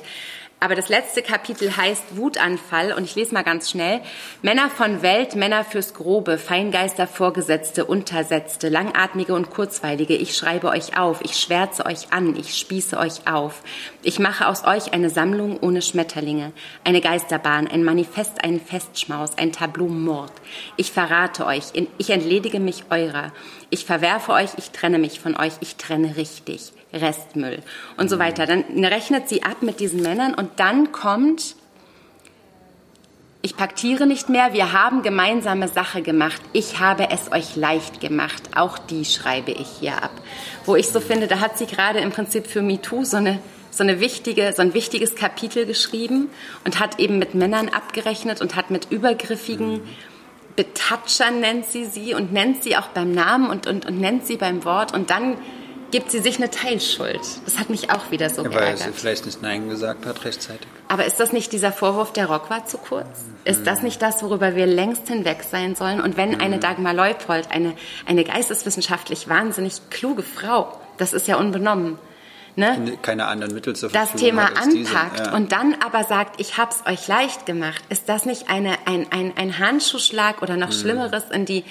[0.65, 4.01] Aber das letzte Kapitel heißt Wutanfall und ich lese mal ganz schnell.
[4.41, 10.15] Männer von Welt, Männer fürs Grobe, Feingeister, Vorgesetzte, Untersetzte, Langatmige und Kurzweilige.
[10.15, 13.61] Ich schreibe euch auf, ich schwärze euch an, ich spieße euch auf.
[14.01, 16.51] Ich mache aus euch eine Sammlung ohne Schmetterlinge,
[16.83, 20.33] eine Geisterbahn, ein Manifest, einen Festschmaus, ein Tableau Mord.
[20.77, 21.65] Ich verrate euch,
[21.99, 23.33] ich entledige mich eurer.
[23.69, 26.71] Ich verwerfe euch, ich trenne mich von euch, ich trenne richtig.
[26.95, 27.59] Restmüll
[27.97, 28.45] und so weiter.
[28.45, 31.55] Dann rechnet sie ab mit diesen Männern und dann kommt,
[33.41, 38.43] ich paktiere nicht mehr, wir haben gemeinsame Sache gemacht, ich habe es euch leicht gemacht,
[38.55, 40.11] auch die schreibe ich hier ab.
[40.65, 43.39] Wo ich so finde, da hat sie gerade im Prinzip für MeToo so eine
[43.71, 46.29] so eine wichtige, so ein wichtiges Kapitel geschrieben
[46.63, 49.81] und hat eben mit Männern abgerechnet und hat mit übergriffigen
[50.55, 54.37] Betatschern nennt sie sie und nennt sie auch beim Namen und, und, und nennt sie
[54.37, 54.93] beim Wort.
[54.93, 55.37] Und dann
[55.91, 57.21] gibt sie sich eine Teilschuld.
[57.45, 58.79] Das hat mich auch wieder so ja, geärgert.
[58.79, 60.67] Weil sie vielleicht nicht Nein gesagt hat rechtzeitig.
[60.87, 63.05] Aber ist das nicht dieser Vorwurf, der Rock war zu kurz?
[63.05, 63.51] Mhm.
[63.51, 66.01] Ist das nicht das, worüber wir längst hinweg sein sollen?
[66.01, 66.41] Und wenn mhm.
[66.41, 67.73] eine Dagmar Leupold, eine,
[68.05, 71.97] eine geisteswissenschaftlich wahnsinnig kluge Frau, das ist ja unbenommen,
[72.55, 75.35] ne, keine anderen Mittel zur Verfügung das Thema anpackt diese, ja.
[75.35, 79.07] und dann aber sagt, ich habe es euch leicht gemacht, ist das nicht eine, ein,
[79.11, 80.73] ein, ein Handschuhschlag oder noch mhm.
[80.73, 81.63] Schlimmeres in, die,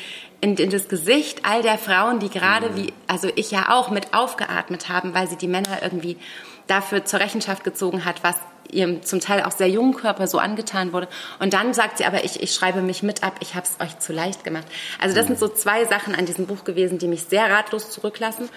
[0.45, 2.77] in, in das Gesicht all der Frauen, die gerade mhm.
[2.77, 6.19] wie, also ich ja auch mit aufgeatmet haben, weil sie die Männer irgendwie
[6.67, 8.37] dafür zur Rechenschaft gezogen hat, was
[8.71, 11.09] ihrem zum Teil auch sehr jungen Körper so angetan wurde.
[11.39, 13.99] Und dann sagt sie aber, ich, ich schreibe mich mit ab, ich habe es euch
[14.01, 14.67] zu leicht gemacht.
[15.01, 15.29] Also das mhm.
[15.29, 18.51] sind so zwei Sachen an diesem Buch gewesen, die mich sehr ratlos zurücklassen.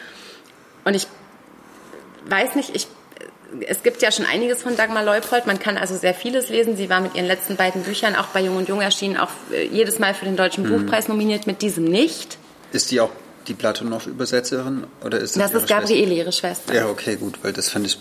[0.83, 1.07] Und ich
[2.25, 2.87] weiß nicht, ich,
[3.67, 5.47] es gibt ja schon einiges von Dagmar Leupold.
[5.47, 6.75] Man kann also sehr vieles lesen.
[6.75, 9.65] Sie war mit ihren letzten beiden Büchern auch bei Jung und Jung erschienen, auch äh,
[9.67, 10.69] jedes Mal für den Deutschen mhm.
[10.69, 12.37] Buchpreis nominiert, mit diesem nicht.
[12.71, 13.11] Ist die auch
[13.47, 14.85] die Platonow-Übersetzerin?
[15.03, 16.73] Oder ist das, das ist Gabriele, ihre Schwester.
[16.73, 17.97] Ja, okay, gut, weil das fand ich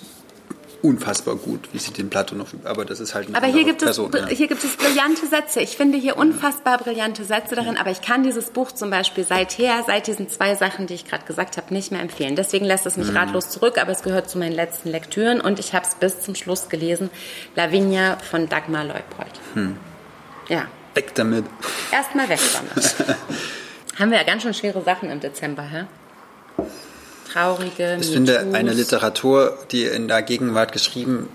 [0.87, 2.66] unfassbar gut, wie sie den Plato noch übt.
[2.66, 4.26] Aber das ist halt eine Aber hier gibt, Person, es, ja.
[4.28, 5.61] hier gibt es brillante Sätze.
[5.61, 7.76] Ich finde hier unfassbar brillante Sätze darin.
[7.76, 11.24] Aber ich kann dieses Buch zum Beispiel seither, seit diesen zwei Sachen, die ich gerade
[11.24, 12.37] gesagt habe, nicht mehr empfehlen.
[12.37, 13.16] Deswegen lässt es mich mhm.
[13.16, 13.78] ratlos zurück.
[13.80, 15.41] Aber es gehört zu meinen letzten Lektüren.
[15.41, 17.11] Und ich habe es bis zum Schluss gelesen.
[17.55, 19.41] Lavinia von Dagmar Leupold.
[19.55, 19.76] Hm.
[20.49, 20.66] Ja.
[20.95, 21.45] Weg damit.
[21.93, 22.95] Erstmal weg damit.
[23.99, 25.87] Haben wir ja ganz schön schwere Sachen im Dezember, hä?
[27.33, 27.99] Traurige.
[28.01, 31.29] Ich finde, eine Literatur, die in der Gegenwart geschrieben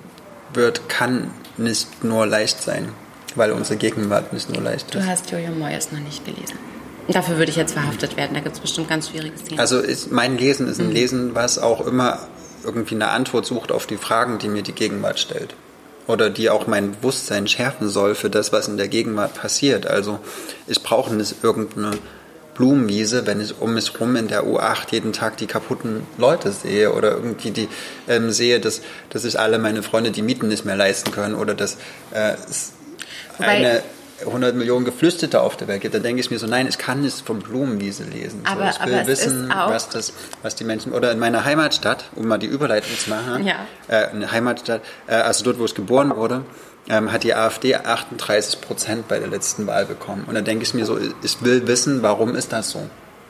[0.53, 2.89] wird, kann nicht nur leicht sein,
[3.35, 4.95] weil unsere Gegenwart nicht nur leicht ist.
[4.95, 6.57] Du hast Jojo Moyes noch nicht gelesen.
[7.07, 8.33] Dafür würde ich jetzt verhaftet werden.
[8.33, 9.59] Da gibt es bestimmt ganz schwierige Szenen.
[9.59, 10.93] Also ist, mein Lesen ist ein mhm.
[10.93, 12.19] Lesen, was auch immer
[12.63, 15.55] irgendwie eine Antwort sucht auf die Fragen, die mir die Gegenwart stellt.
[16.07, 19.87] Oder die auch mein Bewusstsein schärfen soll für das, was in der Gegenwart passiert.
[19.87, 20.19] Also
[20.67, 21.97] ich brauche nicht irgendeine
[22.53, 26.93] Blumenwiese, wenn ich um mich rum in der U8 jeden Tag die kaputten Leute sehe
[26.93, 27.69] oder irgendwie die
[28.07, 31.53] ähm, sehe, dass, dass sich alle meine Freunde die Mieten nicht mehr leisten können oder
[31.53, 31.77] dass
[32.13, 32.73] äh, es
[33.39, 33.81] eine
[34.25, 37.01] 100 Millionen Geflüchtete auf der Welt gibt, dann denke ich mir so, nein, ich kann
[37.01, 38.41] nicht von Blumenwiese lesen.
[38.45, 42.27] Aber, so, ich will wissen, was, das, was die Menschen, oder in meiner Heimatstadt, um
[42.27, 43.55] mal die Überleitung zu machen, ja.
[43.87, 46.43] äh, eine Heimatstadt, äh, also dort, wo ich geboren wurde,
[46.91, 50.25] ähm, hat die AfD 38 Prozent bei der letzten Wahl bekommen.
[50.27, 52.81] Und da denke ich mir so, ich will wissen, warum ist das so?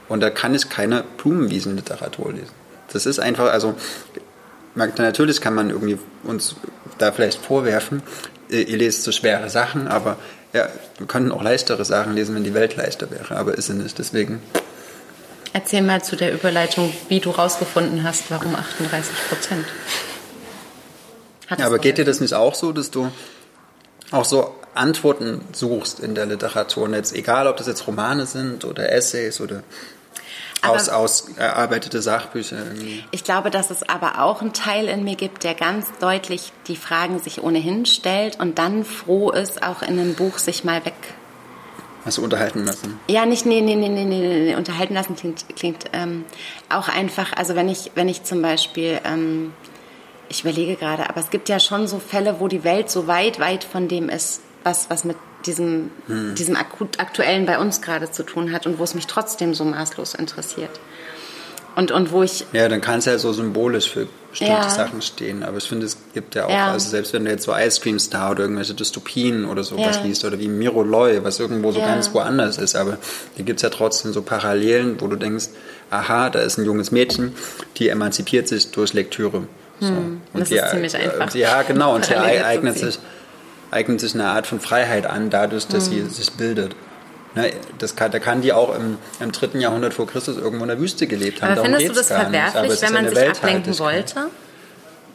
[0.09, 2.51] Und da kann ich keine Blumenwiesenliteratur lesen.
[2.91, 3.75] Das ist einfach, also
[4.75, 6.55] natürlich kann man irgendwie uns
[6.97, 8.01] da vielleicht vorwerfen,
[8.49, 10.17] ihr lest so schwere Sachen, aber
[10.53, 13.73] ja, wir könnten auch leichtere Sachen lesen, wenn die Welt leichter wäre, aber ist sie
[13.73, 13.97] nicht.
[13.99, 14.41] Deswegen.
[15.53, 19.65] Erzähl mal zu der Überleitung, wie du rausgefunden hast, warum 38 Prozent.
[21.57, 23.11] Ja, aber geht dir das nicht auch so, dass du
[24.11, 26.83] auch so Antworten suchst in der Literatur?
[26.83, 29.63] Und jetzt, egal, ob das jetzt Romane sind oder Essays oder
[30.61, 33.03] aus, aus erarbeitete Sachbücher irgendwie.
[33.11, 36.75] Ich glaube, dass es aber auch einen Teil in mir gibt, der ganz deutlich die
[36.75, 40.93] Fragen sich ohnehin stellt und dann froh ist, auch in einem Buch sich mal weg.
[42.05, 42.99] Hast du unterhalten lassen?
[43.07, 44.55] Ja, nicht, nee, nee, nee, nee, nee, nee.
[44.55, 46.25] unterhalten lassen klingt, klingt ähm,
[46.69, 49.53] auch einfach, also wenn ich, wenn ich zum Beispiel, ähm,
[50.31, 53.39] ich überlege gerade, aber es gibt ja schon so Fälle, wo die Welt so weit,
[53.39, 56.35] weit von dem ist, was, was mit diesem, hm.
[56.35, 59.65] diesem akut, aktuellen bei uns gerade zu tun hat und wo es mich trotzdem so
[59.65, 60.71] maßlos interessiert.
[61.75, 62.45] Und, und wo ich.
[62.51, 64.69] Ja, dann kann es ja so symbolisch für bestimmte ja.
[64.69, 65.41] Sachen stehen.
[65.43, 66.71] Aber ich finde, es gibt ja auch, ja.
[66.71, 70.03] also selbst wenn du jetzt so Ice Cream Star oder irgendwelche Dystopien oder sowas ja.
[70.03, 72.97] liest oder wie Miro Loy, was irgendwo so ganz woanders ist, aber
[73.35, 75.47] hier gibt es ja trotzdem so Parallelen, wo du denkst,
[75.89, 77.33] aha, da ist ein junges Mädchen,
[77.77, 79.47] die emanzipiert sich durch Lektüre.
[79.81, 79.87] So.
[79.87, 81.33] Hm, und das die, ist ziemlich einfach.
[81.33, 82.99] Ja, genau, und sie eignet sich
[83.71, 86.09] eignet sich eine Art von Freiheit an, dadurch, dass mhm.
[86.09, 86.75] sie sich bildet.
[87.33, 90.67] Ne, das kann, da kann die auch im, im dritten Jahrhundert vor Christus irgendwo in
[90.67, 91.53] der Wüste gelebt haben.
[91.53, 94.19] Aber Darum findest du das verwerflich, wenn man sich ablenken wollte?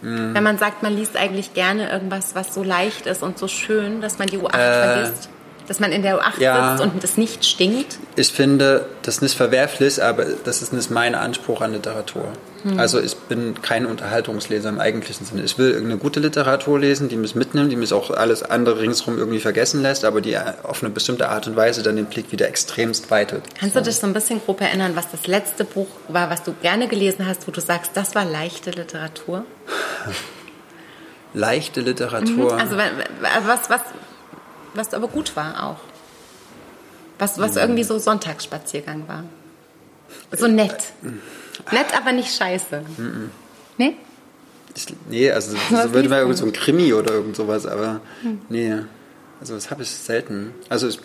[0.01, 0.35] Mhm.
[0.35, 4.01] Wenn man sagt, man liest eigentlich gerne irgendwas, was so leicht ist und so schön,
[4.01, 5.29] dass man die U8 äh, vergisst?
[5.69, 7.99] Dass man in der U8 ja, sitzt und es nicht stinkt?
[8.15, 12.29] Ich finde das nicht verwerflich, aber das ist nicht mein Anspruch an Literatur.
[12.67, 12.81] Hm.
[12.81, 15.43] Also ich bin kein Unterhaltungsleser im eigentlichen Sinne.
[15.43, 19.19] Ich will irgendeine gute Literatur lesen, die mich mitnimmt, die mich auch alles andere ringsherum
[19.19, 22.49] irgendwie vergessen lässt, aber die auf eine bestimmte Art und Weise dann den Blick wieder
[22.49, 23.45] extremst weitet.
[23.59, 26.55] Kannst du dich so ein bisschen grob erinnern, was das letzte Buch war, was du
[26.61, 29.45] gerne gelesen hast, wo du sagst, das war leichte Literatur?
[31.35, 32.55] leichte Literatur.
[32.55, 32.59] Mhm.
[32.59, 33.81] Also was, was,
[34.75, 35.81] was aber gut war auch.
[37.21, 37.61] Was, was mhm.
[37.61, 39.25] irgendwie so Sonntagsspaziergang war.
[40.33, 40.77] So nett.
[41.73, 42.83] Nett, aber nicht scheiße.
[42.97, 43.31] Mhm.
[43.79, 43.97] Nee?
[44.75, 48.41] Ich, nee, also so würde man irgendwie so ein Krimi oder irgend sowas, aber hm.
[48.49, 48.75] nee.
[49.41, 50.55] Also das habe ich selten.
[50.71, 50.99] Also ich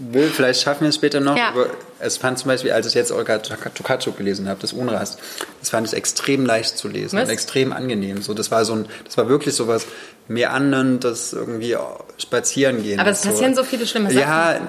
[0.00, 1.48] will, vielleicht schaffen wir es später noch, ja.
[1.48, 1.68] aber
[2.00, 5.18] es fand zum Beispiel, als ich jetzt Olga Tokarczuk gelesen habe, das Unrast,
[5.60, 7.28] das fand ich extrem leicht zu lesen Was?
[7.28, 8.22] und extrem angenehm.
[8.22, 9.86] So, das war so ein, das war wirklich so was
[10.26, 11.76] meandern, das irgendwie
[12.18, 12.98] spazieren gehen.
[12.98, 14.20] Aber es passieren so, so viele schlimme Sachen.
[14.20, 14.60] Ja,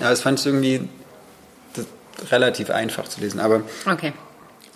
[0.00, 0.88] aber es fand ich irgendwie
[2.30, 3.40] relativ einfach zu lesen.
[3.40, 4.12] Aber okay.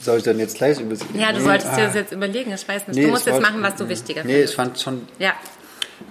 [0.00, 1.18] Soll ich dann jetzt gleich überlegen?
[1.18, 1.76] Ja, du solltest ah.
[1.76, 2.52] dir das jetzt überlegen.
[2.52, 2.96] Ich weiß nicht.
[2.96, 4.46] Nee, du musst jetzt machen, was du wichtiger nee, findest.
[4.46, 5.08] Nee, ich fand schon.
[5.18, 5.32] Ja.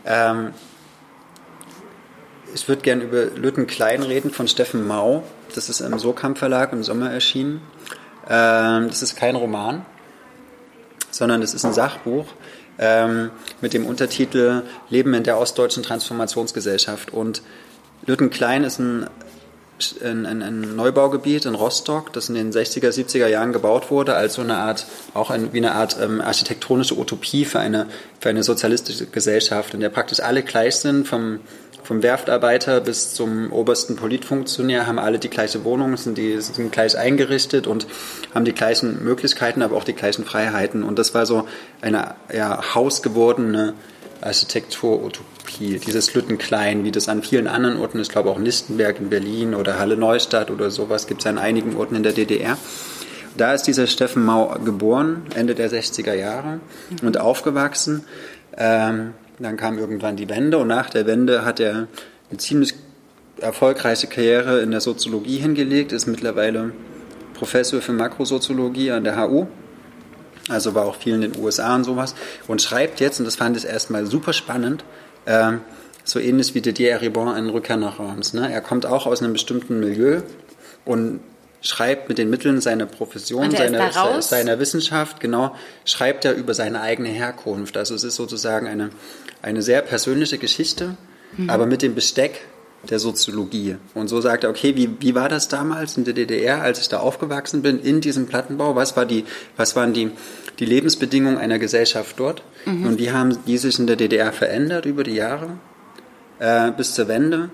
[0.06, 0.54] Ähm,
[2.54, 5.24] ich würde gerne über Lütten Klein reden von Steffen Mau.
[5.56, 7.62] Das ist im Sokamp Verlag im Sommer erschienen.
[8.30, 9.86] Ähm, das ist kein Roman,
[11.12, 12.26] sondern das ist ein Sachbuch
[12.80, 13.32] ähm,
[13.62, 17.12] mit dem Untertitel Leben in der ostdeutschen Transformationsgesellschaft.
[17.12, 17.42] Und
[18.06, 19.08] Lütten Klein ist ein,
[20.04, 24.42] ein, ein, Neubaugebiet in Rostock, das in den 60er, 70er Jahren gebaut wurde, als so
[24.42, 27.88] eine Art, auch ein, wie eine Art ähm, architektonische Utopie für eine,
[28.20, 31.40] für eine sozialistische Gesellschaft, in der praktisch alle gleich sind, vom
[31.84, 36.98] vom Werftarbeiter bis zum obersten Politfunktionär haben alle die gleiche Wohnung, sind, die, sind gleich
[36.98, 37.88] eingerichtet und
[38.34, 40.84] haben die gleichen Möglichkeiten, aber auch die gleichen Freiheiten.
[40.84, 41.46] Und das war so
[41.82, 43.74] eine ja, hausgewordene
[44.22, 49.10] Architektur-Utopie, dieses Lüttenklein, wie das an vielen anderen Orten ist, ich glaube auch Listenberg in
[49.10, 52.58] Berlin oder Halle Neustadt oder sowas, gibt es an einigen Orten in der DDR.
[53.36, 56.60] Da ist dieser Steffen Mau geboren, Ende der 60er Jahre
[57.02, 58.04] und aufgewachsen.
[58.56, 61.88] Ähm, dann kam irgendwann die Wende und nach der Wende hat er
[62.30, 62.76] eine ziemlich
[63.40, 66.72] erfolgreiche Karriere in der Soziologie hingelegt, ist mittlerweile
[67.34, 69.48] Professor für Makrosoziologie an der HU,
[70.50, 72.16] also war auch viel in den USA und sowas
[72.48, 74.84] und schreibt jetzt, und das fand ich erstmal super spannend,
[75.26, 75.54] äh,
[76.04, 78.34] so ähnlich wie Didier Ribon in Rückkehr nach Reims.
[78.34, 78.52] Ne?
[78.52, 80.22] Er kommt auch aus einem bestimmten Milieu
[80.86, 81.22] und
[81.62, 85.56] schreibt mit den Mitteln seiner Profession, seiner, seiner Wissenschaft, genau,
[85.86, 87.78] schreibt er über seine eigene Herkunft.
[87.78, 88.90] Also es ist sozusagen eine,
[89.42, 90.98] eine sehr persönliche Geschichte,
[91.38, 91.50] mhm.
[91.50, 92.42] aber mit dem Besteck
[92.90, 93.78] der Soziologie.
[93.94, 96.90] Und so sagt er, okay, wie, wie war das damals in der DDR, als ich
[96.90, 98.76] da aufgewachsen bin, in diesem Plattenbau?
[98.76, 99.24] Was, war die,
[99.56, 100.12] was waren die,
[100.60, 102.44] die Lebensbedingungen einer Gesellschaft dort?
[102.66, 102.86] Mhm.
[102.86, 105.58] Und wie haben die sich in der DDR verändert über die Jahre
[106.40, 107.50] äh, bis zur Wende?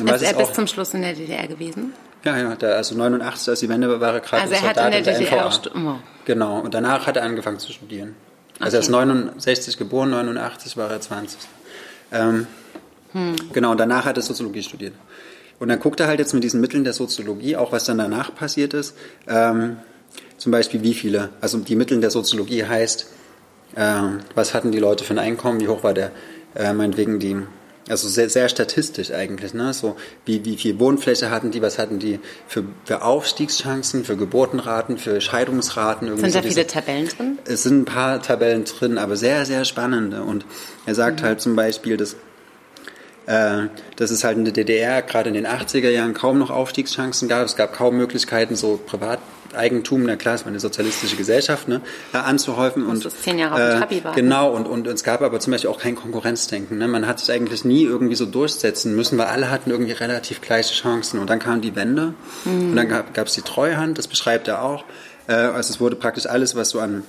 [0.00, 1.92] Und ist er bis zum Schluss in der DDR gewesen?
[2.24, 4.76] Ja, ja, da, also 89, als die Wende war, war er gerade Also er hat
[4.76, 5.94] in der DDR oh.
[6.24, 8.16] Genau, und danach hat er angefangen zu studieren.
[8.60, 8.76] Also okay.
[8.76, 11.38] er ist 69 geboren, 89 war er 20.
[12.12, 12.46] Ähm,
[13.12, 13.36] hm.
[13.52, 14.94] Genau, und danach hat er Soziologie studiert.
[15.58, 18.34] Und dann guckt er halt jetzt mit diesen Mitteln der Soziologie, auch was dann danach
[18.34, 18.96] passiert ist,
[19.28, 19.76] ähm,
[20.44, 23.06] zum Beispiel wie viele, also die Mittel der Soziologie heißt,
[23.76, 24.02] äh,
[24.34, 26.10] was hatten die Leute für ein Einkommen, wie hoch war der,
[26.54, 27.38] äh, meinetwegen die
[27.88, 29.72] also sehr, sehr statistisch eigentlich, ne?
[29.72, 34.98] So wie, wie viel Wohnfläche hatten die, was hatten die für, für Aufstiegschancen, für Geburtenraten,
[34.98, 36.08] für Scheidungsraten.
[36.08, 37.38] Irgendwie sind da so viele Tabellen drin?
[37.46, 40.24] Es sind ein paar Tabellen drin, aber sehr, sehr spannende.
[40.24, 40.44] Und
[40.84, 41.24] er sagt mhm.
[41.24, 42.16] halt zum Beispiel, dass,
[43.26, 47.46] dass es halt in der DDR gerade in den 80er Jahren kaum noch Aufstiegschancen gab.
[47.46, 49.18] Es gab kaum Möglichkeiten, so privat
[49.54, 51.80] Eigentum, na klar, es war eine sozialistische Gesellschaft, ne,
[52.12, 52.86] anzuhäufen.
[52.86, 54.14] Und, das zehn Jahre auf äh, Trabi war.
[54.14, 56.78] Genau, und, und es gab aber zum Beispiel auch kein Konkurrenzdenken.
[56.78, 56.88] Ne?
[56.88, 60.74] Man hat sich eigentlich nie irgendwie so durchsetzen müssen, weil alle hatten irgendwie relativ gleiche
[60.74, 61.18] Chancen.
[61.18, 62.14] Und dann kam die Wende
[62.44, 62.70] mhm.
[62.70, 64.84] und dann gab es die Treuhand, das beschreibt er auch.
[65.26, 67.04] Äh, also es wurde praktisch alles, was so an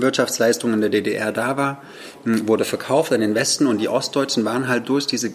[0.00, 1.82] Wirtschaftsleistungen in der DDR da war,
[2.24, 5.32] hm, wurde verkauft an den Westen und die Ostdeutschen waren halt durch diese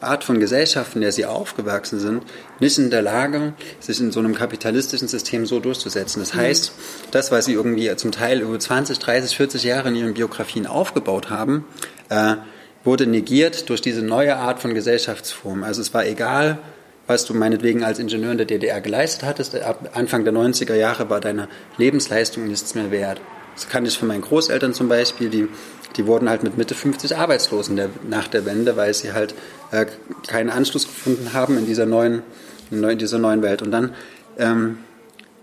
[0.00, 2.22] Art von Gesellschaft, in der sie aufgewachsen sind,
[2.58, 6.20] nicht in der Lage, sich in so einem kapitalistischen System so durchzusetzen.
[6.20, 6.72] Das heißt,
[7.10, 11.28] das, was sie irgendwie zum Teil über 20, 30, 40 Jahre in ihren Biografien aufgebaut
[11.28, 11.66] haben,
[12.08, 12.36] äh,
[12.82, 15.64] wurde negiert durch diese neue Art von Gesellschaftsform.
[15.64, 16.58] Also es war egal,
[17.06, 19.54] was du meinetwegen als Ingenieur in der DDR geleistet hattest.
[19.56, 23.20] Ab Anfang der 90er Jahre war deine Lebensleistung nichts mehr wert.
[23.60, 25.46] Das kann ich von meinen Großeltern zum Beispiel, die,
[25.96, 29.34] die wurden halt mit Mitte 50 arbeitslos der, nach der Wende, weil sie halt
[29.70, 29.84] äh,
[30.26, 32.22] keinen Anschluss gefunden haben in dieser neuen,
[32.70, 33.60] in dieser neuen Welt.
[33.60, 33.92] Und dann
[34.38, 34.78] ähm,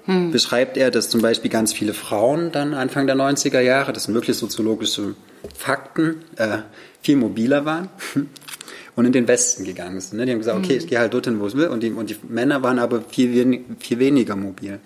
[0.05, 0.31] hm.
[0.31, 4.15] beschreibt er, dass zum Beispiel ganz viele Frauen dann Anfang der 90er Jahre, das sind
[4.15, 5.13] wirklich soziologische
[5.55, 6.57] Fakten, äh,
[7.03, 7.89] viel mobiler waren
[8.95, 10.17] und in den Westen gegangen sind.
[10.17, 10.25] Ne?
[10.25, 10.77] Die haben gesagt, okay, hm.
[10.79, 11.67] ich gehe halt dorthin, wo ich will.
[11.67, 14.79] Und die, und die Männer waren aber viel, viel weniger mobil.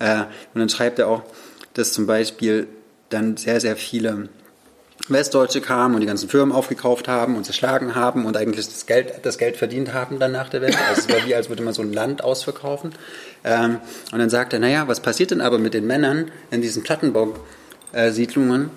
[0.00, 0.22] Äh,
[0.54, 1.22] und dann schreibt er auch,
[1.74, 2.68] dass zum Beispiel
[3.10, 4.28] dann sehr, sehr viele
[5.08, 9.20] Westdeutsche kamen und die ganzen Firmen aufgekauft haben und zerschlagen haben und eigentlich das Geld,
[9.22, 10.78] das Geld verdient haben dann nach der Wende.
[10.88, 12.94] Also es war wie, als würde man so ein Land ausverkaufen.
[13.44, 13.80] Ähm,
[14.12, 18.70] und dann sagt er, naja, was passiert denn aber mit den Männern in diesen Plattenbausiedlungen,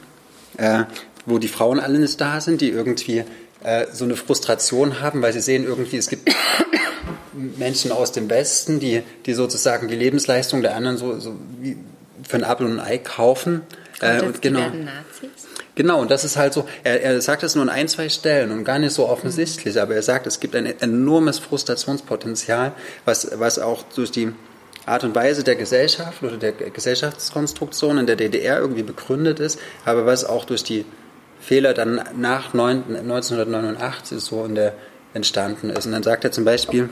[0.57, 0.83] äh,
[1.25, 3.23] wo die Frauen alle nicht da sind, die irgendwie
[3.63, 6.29] äh, so eine Frustration haben, weil sie sehen irgendwie, es gibt
[7.57, 11.77] Menschen aus dem Westen, die, die sozusagen die Lebensleistung der anderen so, so wie,
[12.27, 13.61] für ein Apfel und ein Ei kaufen.
[14.01, 14.59] Äh, und genau.
[14.59, 15.47] Nazis?
[15.75, 18.51] Genau, und das ist halt so, er, er sagt das nur an ein, zwei Stellen
[18.51, 19.81] und gar nicht so offensichtlich, mhm.
[19.81, 22.71] aber er sagt, es gibt ein enormes Frustrationspotenzial,
[23.05, 24.33] was, was auch durch die
[24.87, 30.07] Art und Weise der Gesellschaft oder der Gesellschaftskonstruktion in der DDR irgendwie begründet ist, aber
[30.07, 30.85] was auch durch die
[31.39, 34.73] Fehler dann nach 1989 so in der
[35.13, 35.85] entstanden ist.
[35.85, 36.89] Und dann sagt er zum Beispiel,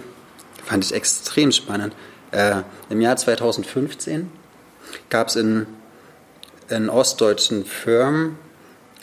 [0.64, 1.96] fand ich extrem spannend,
[2.32, 4.30] äh, im Jahr 2015
[5.10, 5.68] gab es in,
[6.70, 8.38] in ostdeutschen Firmen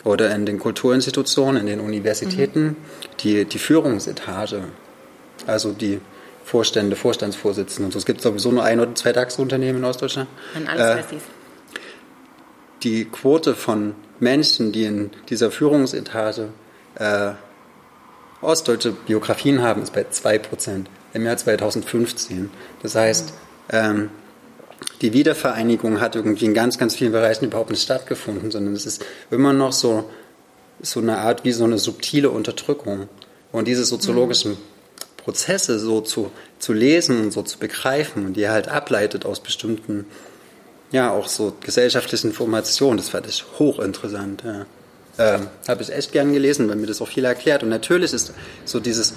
[0.03, 2.75] oder in den Kulturinstitutionen, in den Universitäten mhm.
[3.21, 4.63] die, die Führungsetage,
[5.47, 5.99] also die
[6.43, 7.99] Vorstände, Vorstandsvorsitzenden und so.
[7.99, 10.29] Es gibt sowieso nur ein oder zwei DAX-Unternehmen in Ostdeutschland.
[10.55, 11.17] An alles äh,
[12.83, 16.49] Die Quote von Menschen, die in dieser Führungsetage
[16.95, 17.31] äh,
[18.41, 22.49] ostdeutsche Biografien haben, ist bei 2% im Jahr 2015.
[22.81, 23.33] Das heißt, mhm.
[23.71, 24.09] ähm,
[25.01, 29.05] die Wiedervereinigung hat irgendwie in ganz, ganz vielen Bereichen überhaupt nicht stattgefunden, sondern es ist
[29.31, 30.09] immer noch so,
[30.81, 33.07] so eine Art wie so eine subtile Unterdrückung.
[33.51, 34.57] Und diese soziologischen mhm.
[35.17, 40.05] Prozesse so zu, zu lesen und so zu begreifen und die halt ableitet aus bestimmten,
[40.91, 44.43] ja, auch so gesellschaftlichen Informationen, das fand ich hochinteressant.
[44.43, 44.65] Ja.
[45.17, 47.63] Ähm, Habe ich echt gern gelesen, weil mir das auch viel erklärt.
[47.63, 48.33] Und natürlich ist
[48.65, 49.13] so dieses,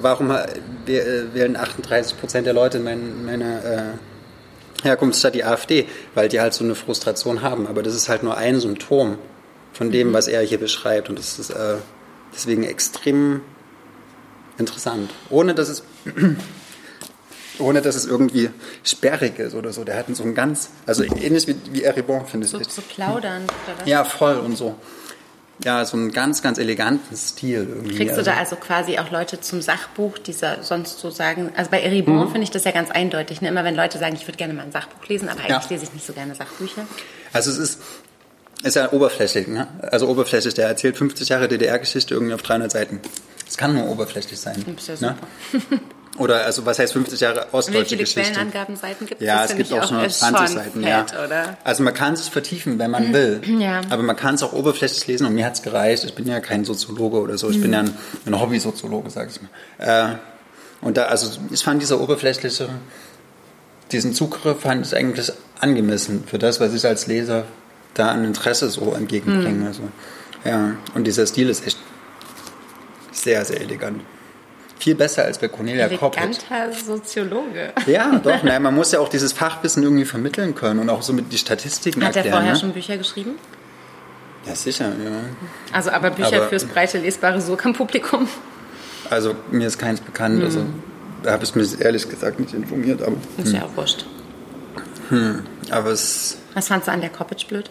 [0.00, 0.46] warum äh,
[0.86, 4.09] wählen 38 Prozent der Leute meine, meine äh,
[4.82, 7.66] Herkunftsstadt die AfD, weil die halt so eine Frustration haben.
[7.66, 9.18] Aber das ist halt nur ein Symptom
[9.72, 10.12] von dem, mhm.
[10.12, 11.08] was er hier beschreibt.
[11.08, 11.76] Und das ist äh,
[12.34, 13.42] deswegen extrem
[14.58, 15.10] interessant.
[15.30, 15.82] Ohne dass es
[17.58, 18.50] ohne dass es irgendwie
[18.84, 19.84] sperrig ist oder so.
[19.84, 22.52] Der hat so ein ganz, also ähnlich wie, wie Eribon, finde ich.
[22.52, 23.86] So, so plaudern oder was?
[23.86, 24.76] Ja, voll und so.
[25.64, 27.96] Ja, so einen ganz, ganz eleganten Stil irgendwie.
[27.96, 31.82] Kriegst du da also quasi auch Leute zum Sachbuch, die sonst so sagen, also bei
[31.82, 32.30] Eribon mhm.
[32.30, 33.48] finde ich das ja ganz eindeutig, ne?
[33.48, 35.70] immer wenn Leute sagen, ich würde gerne mal ein Sachbuch lesen, aber eigentlich ja.
[35.70, 36.86] lese ich nicht so gerne Sachbücher.
[37.32, 37.80] Also es ist,
[38.62, 39.68] ist ja oberflächlich, ne?
[39.82, 43.00] also oberflächlich, der erzählt 50 Jahre DDR-Geschichte irgendwie auf 300 Seiten.
[43.46, 44.64] Es kann nur oberflächlich sein.
[44.76, 45.16] Das ist ja ne?
[45.52, 45.78] super.
[46.20, 49.26] Oder also was heißt 50 Jahre ostdeutsche Wie viele Quellenangabenseiten gibt es?
[49.26, 50.82] Ja, es gibt auch schon 20 Seiten.
[50.82, 51.24] Fett, ja.
[51.24, 51.56] Oder?
[51.64, 53.40] Also man kann sich vertiefen, wenn man will.
[53.58, 53.80] Ja.
[53.88, 56.04] Aber man kann es auch oberflächlich lesen und mir hat es gereicht.
[56.04, 57.48] Ich bin ja kein Soziologe oder so.
[57.48, 57.62] Ich mhm.
[57.62, 57.94] bin ja ein,
[58.26, 60.10] ein Hobby-Soziologe, sage ich mal.
[60.12, 60.16] Äh,
[60.82, 62.68] und da, also ich fand dieser oberflächliche,
[63.90, 67.44] diesen Zugriff fand ich eigentlich angemessen für das, was ich als Leser
[67.94, 69.60] da an Interesse so entgegenbringe.
[69.60, 69.66] Mhm.
[69.66, 69.82] Also,
[70.44, 71.78] ja, und dieser Stil ist echt
[73.10, 74.02] sehr, sehr elegant.
[74.80, 77.74] Viel besser als bei Cornelia Eleganter Eleganter Soziologe.
[77.86, 78.42] Ja, doch.
[78.42, 81.36] Naja, man muss ja auch dieses Fachwissen irgendwie vermitteln können und auch so mit die
[81.36, 82.24] Statistiken Hat erklären.
[82.24, 82.58] Hat er vorher ne?
[82.58, 83.32] schon Bücher geschrieben?
[84.46, 85.10] Ja, sicher, ja.
[85.72, 88.26] Also aber Bücher aber, fürs breite, lesbare Surkamp-Publikum?
[89.10, 90.38] Also mir ist keins bekannt.
[90.38, 90.44] Mhm.
[90.44, 90.66] Also
[91.22, 93.02] da habe ich mich ehrlich gesagt nicht informiert.
[93.02, 93.54] Aber, ist hm.
[93.54, 94.06] ja auch wurscht.
[95.10, 96.38] Hm, aber es...
[96.54, 97.70] Was fandst du an der Coppage blöd?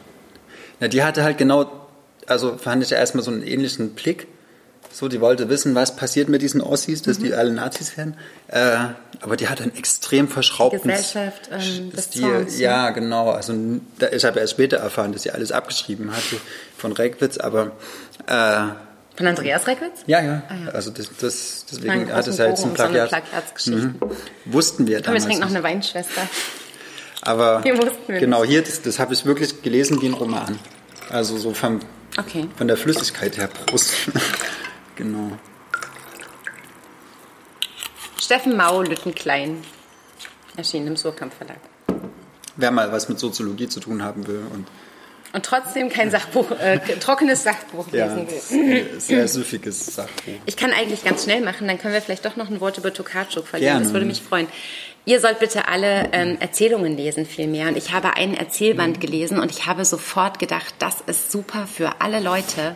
[0.80, 1.88] Na, die hatte halt genau,
[2.28, 4.28] also fand ich ja erstmal so einen ähnlichen Blick
[4.92, 7.24] so, die wollte wissen, was passiert mit diesen Ossis, dass mhm.
[7.26, 8.16] die alle Nazis werden.
[8.48, 8.78] Äh,
[9.22, 12.22] aber die hat einen extrem verschraubten Gesellschaft ähm, Stil.
[12.22, 12.64] Zorns, ne?
[12.64, 13.32] ja, genau.
[13.32, 13.54] Also
[14.12, 16.38] ich habe erst später erfahren, dass sie alles abgeschrieben hatte
[16.78, 17.72] von Reckwitz, aber
[18.28, 18.68] äh,
[19.16, 20.04] von Andreas Reckwitz?
[20.08, 20.44] Ja, ja.
[20.48, 20.72] Ah, ja.
[20.72, 23.12] Also das, das, deswegen hat es halt zum Plagiat.
[23.56, 23.96] So mhm.
[24.46, 25.24] Wussten wir Komm, damals.
[25.24, 26.22] Wir trinken noch eine Weinschwester.
[27.22, 27.62] Aber
[28.08, 30.58] genau hier, das, das habe ich wirklich gelesen wie ein Roman.
[31.10, 31.82] Also so vom,
[32.18, 32.48] okay.
[32.56, 33.94] von der Flüssigkeit her Prost.
[35.00, 35.32] Genau.
[38.22, 39.64] Steffen Mau, Lüttenklein,
[40.58, 41.60] erschienen im Surkamp Verlag.
[42.58, 44.68] Wer mal was mit Soziologie zu tun haben will und
[45.32, 49.00] und trotzdem kein Sachbuch, äh, trockenes Sachbuch lesen will.
[49.00, 50.34] Sehr süffiges Sachbuch.
[50.48, 52.92] Ich kann eigentlich ganz schnell machen, dann können wir vielleicht doch noch ein Wort über
[52.92, 53.74] Tokarczuk verlieren.
[53.74, 53.86] Gerne.
[53.86, 54.48] Das würde mich freuen.
[55.06, 57.68] Ihr sollt bitte alle ähm, Erzählungen lesen, viel mehr.
[57.68, 59.02] Und ich habe einen Erzählband mhm.
[59.02, 62.76] gelesen und ich habe sofort gedacht, das ist super für alle Leute,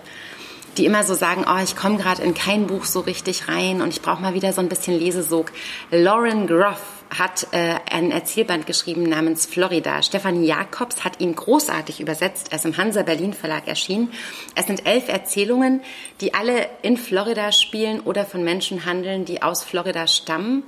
[0.77, 3.89] die immer so sagen, oh, ich komme gerade in kein Buch so richtig rein und
[3.89, 5.51] ich brauche mal wieder so ein bisschen Lesesog.
[5.91, 6.81] Lauren Groff
[7.17, 10.01] hat äh, ein Erzählband geschrieben namens Florida.
[10.01, 12.47] Stefanie Jacobs hat ihn großartig übersetzt.
[12.51, 14.11] Er ist im Hansa Berlin Verlag erschienen.
[14.55, 15.81] Es sind elf Erzählungen,
[16.21, 20.63] die alle in Florida spielen oder von Menschen handeln, die aus Florida stammen.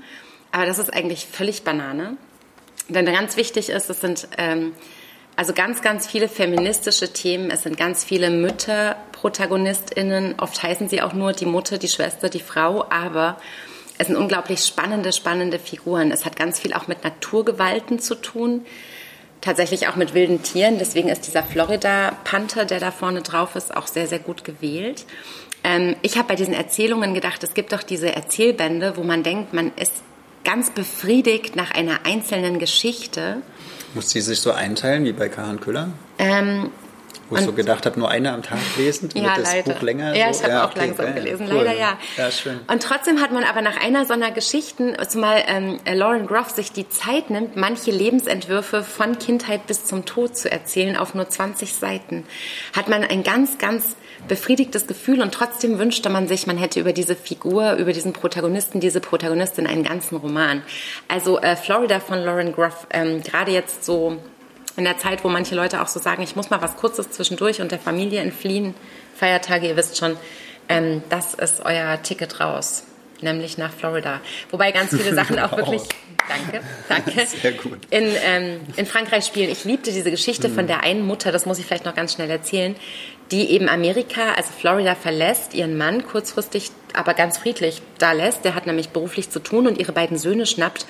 [0.51, 2.17] Aber das ist eigentlich völlig Banane.
[2.87, 4.73] Denn ganz wichtig ist, es sind ähm,
[5.35, 7.51] also ganz, ganz viele feministische Themen.
[7.51, 10.35] Es sind ganz viele Mütter ProtagonistInnen.
[10.39, 13.37] Oft heißen sie auch nur die Mutter, die Schwester, die Frau, aber
[13.97, 16.11] es sind unglaublich spannende, spannende Figuren.
[16.11, 18.65] Es hat ganz viel auch mit Naturgewalten zu tun.
[19.41, 20.79] Tatsächlich auch mit wilden Tieren.
[20.79, 25.05] Deswegen ist dieser Florida-Panther, der da vorne drauf ist, auch sehr, sehr gut gewählt.
[25.63, 29.53] Ähm, ich habe bei diesen Erzählungen gedacht, es gibt doch diese Erzählbände, wo man denkt,
[29.53, 29.93] man ist
[30.43, 33.41] ganz befriedigt nach einer einzelnen Geschichte
[33.95, 35.89] muss sie sich so einteilen wie bei Karin Köller?
[36.19, 36.71] Ähm,
[37.29, 39.73] wo ich so gedacht habe, nur eine am Tag lesen, ja, das leider.
[39.73, 40.15] Buch länger.
[40.15, 41.63] Ja, ich habe ja, auch okay, langsam gelesen, cool.
[41.63, 41.97] leider ja.
[42.17, 42.59] ja schön.
[42.67, 46.71] Und trotzdem hat man aber nach einer so einer Geschichten, zumal ähm, Lauren Groff sich
[46.71, 51.73] die Zeit nimmt, manche Lebensentwürfe von Kindheit bis zum Tod zu erzählen auf nur 20
[51.73, 52.25] Seiten,
[52.75, 53.95] hat man ein ganz, ganz
[54.27, 58.79] befriedigtes Gefühl und trotzdem wünschte man sich, man hätte über diese Figur, über diesen Protagonisten,
[58.79, 60.61] diese Protagonistin einen ganzen Roman.
[61.07, 64.17] Also äh, Florida von Lauren Groff, ähm, gerade jetzt so
[64.77, 67.61] in der Zeit, wo manche Leute auch so sagen, ich muss mal was Kurzes zwischendurch
[67.61, 68.73] und der Familie entfliehen,
[69.15, 70.17] Feiertage, ihr wisst schon,
[70.67, 72.83] ähm, das ist euer Ticket raus,
[73.21, 74.21] nämlich nach Florida.
[74.51, 75.83] Wobei ganz viele Sachen auch wirklich,
[76.27, 77.79] danke, danke, Sehr gut.
[77.89, 79.49] In, ähm, in Frankreich spielen.
[79.49, 82.29] Ich liebte diese Geschichte von der einen Mutter, das muss ich vielleicht noch ganz schnell
[82.29, 82.75] erzählen,
[83.31, 88.45] die eben Amerika, also Florida verlässt, ihren Mann kurzfristig, aber ganz friedlich da lässt.
[88.45, 90.85] Der hat nämlich beruflich zu tun und ihre beiden Söhne schnappt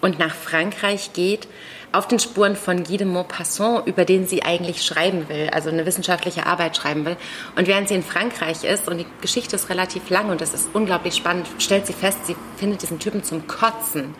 [0.00, 1.48] und nach Frankreich geht
[1.92, 5.86] auf den Spuren von Guy de Maupassant, über den sie eigentlich schreiben will, also eine
[5.86, 7.16] wissenschaftliche Arbeit schreiben will.
[7.56, 10.68] Und während sie in Frankreich ist, und die Geschichte ist relativ lang und das ist
[10.72, 14.14] unglaublich spannend, stellt sie fest, sie findet diesen Typen zum Kotzen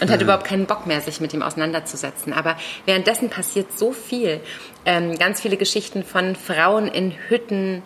[0.00, 0.24] und hat mhm.
[0.24, 2.32] überhaupt keinen Bock mehr, sich mit ihm auseinanderzusetzen.
[2.32, 4.40] Aber währenddessen passiert so viel.
[4.84, 7.82] Ähm, ganz viele Geschichten von Frauen in Hütten,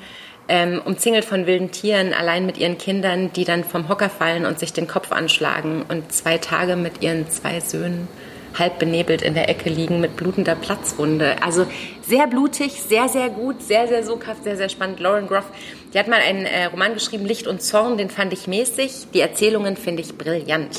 [0.49, 4.59] ähm, umzingelt von wilden Tieren, allein mit ihren Kindern, die dann vom Hocker fallen und
[4.59, 8.09] sich den Kopf anschlagen und zwei Tage mit ihren zwei Söhnen
[8.59, 11.43] halb benebelt in der Ecke liegen mit blutender Platzwunde.
[11.43, 11.67] Also
[12.07, 15.01] sehr blutig, sehr, sehr gut, sehr, sehr soghaft, sehr, sehr spannend.
[15.01, 15.47] Lauren Groff,
[15.93, 19.09] die hat mal einen äh, Roman geschrieben, Licht und Zorn, den fand ich mäßig.
[19.15, 20.77] Die Erzählungen finde ich brillant.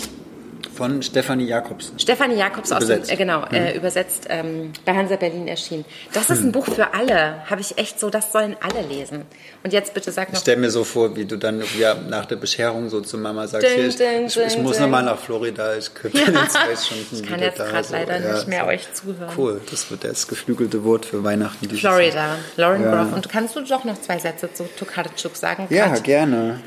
[0.74, 1.92] Von Stefanie Jakobs.
[1.98, 3.02] Stefanie Jakobs übersetzt.
[3.02, 3.54] aus dem, äh, genau, mhm.
[3.54, 5.86] äh, übersetzt ähm, bei Hansa Berlin erschienen.
[6.14, 6.52] Das ist ein mhm.
[6.54, 9.24] Buch für alle, habe ich echt so, das sollen alle lesen.
[9.64, 10.36] Und jetzt bitte sag noch.
[10.36, 13.48] Ich stell mir so vor, wie du dann ja, nach der Bescherung so zu Mama
[13.48, 16.28] sagst, ding, ich, ding, ich, ich, muss nochmal nach Florida, ich könnte ja.
[16.28, 17.94] in zwei Stunden Ich kann jetzt gerade so.
[17.94, 18.70] leider ja, nicht mehr so.
[18.70, 19.34] euch zuhören.
[19.38, 21.70] Cool, das wird das geflügelte Wort für Weihnachten.
[21.70, 23.04] Florida, Lauren ja.
[23.04, 23.14] Groff.
[23.14, 25.68] Und kannst du doch noch zwei Sätze zu Tokarczuk sagen?
[25.70, 26.62] Ja, gerne.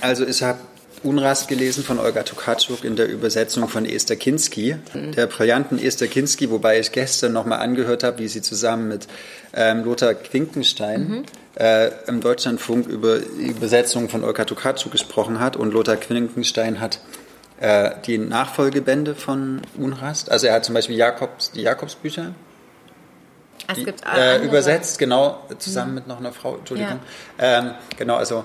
[0.00, 0.58] Also ich habe
[1.02, 5.12] Unrast gelesen von Olga Tokarczuk in der Übersetzung von Esther Kinski, mhm.
[5.12, 9.06] der brillanten Esther Kinski, wobei ich gestern nochmal angehört habe, wie sie zusammen mit
[9.54, 11.24] ähm, Lothar Quinkenstein mhm.
[11.54, 17.00] äh, im Deutschlandfunk über die Übersetzung von Olga Tokarczuk gesprochen hat und Lothar Quinkenstein hat
[17.60, 22.34] äh, die Nachfolgebände von Unrast, also er hat zum Beispiel Jakobs, die Jakobsbücher
[23.74, 25.94] gibt äh, übersetzt, genau, zusammen mhm.
[25.96, 27.00] mit noch einer Frau, Entschuldigung.
[27.38, 27.58] Ja.
[27.58, 28.44] Ähm, genau, also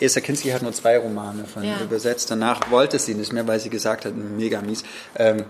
[0.00, 1.80] Esther Kinski hat nur zwei Romane von ja.
[1.82, 2.30] übersetzt.
[2.30, 4.82] Danach wollte sie nicht mehr, weil sie gesagt hat, mega mies.
[5.16, 5.44] Ähm,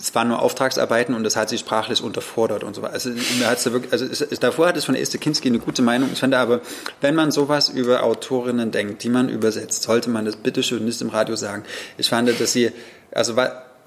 [0.00, 2.94] es waren nur Auftragsarbeiten und das hat sie sprachlich unterfordert und so weiter.
[2.94, 6.10] Also, wirklich, also es, davor hat es von Esther Kinski eine gute Meinung.
[6.12, 6.60] Ich finde aber,
[7.00, 11.08] wenn man sowas über Autorinnen denkt, die man übersetzt, sollte man das bitteschön nicht im
[11.08, 11.64] Radio sagen.
[11.96, 12.70] Ich fand, dass sie,
[13.10, 13.34] also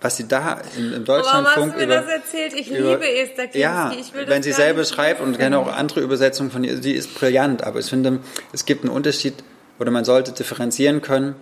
[0.02, 2.54] was sie da im, im Deutschlandfunk über, das erzählt?
[2.56, 3.60] Ich über, liebe Esther Kinski.
[3.60, 3.94] Ja,
[4.26, 7.64] wenn sie selber schreibt und gerne auch andere Übersetzungen von ihr, sie ist brillant.
[7.64, 8.20] Aber ich finde,
[8.52, 9.36] es gibt einen Unterschied
[9.82, 11.34] oder man sollte differenzieren können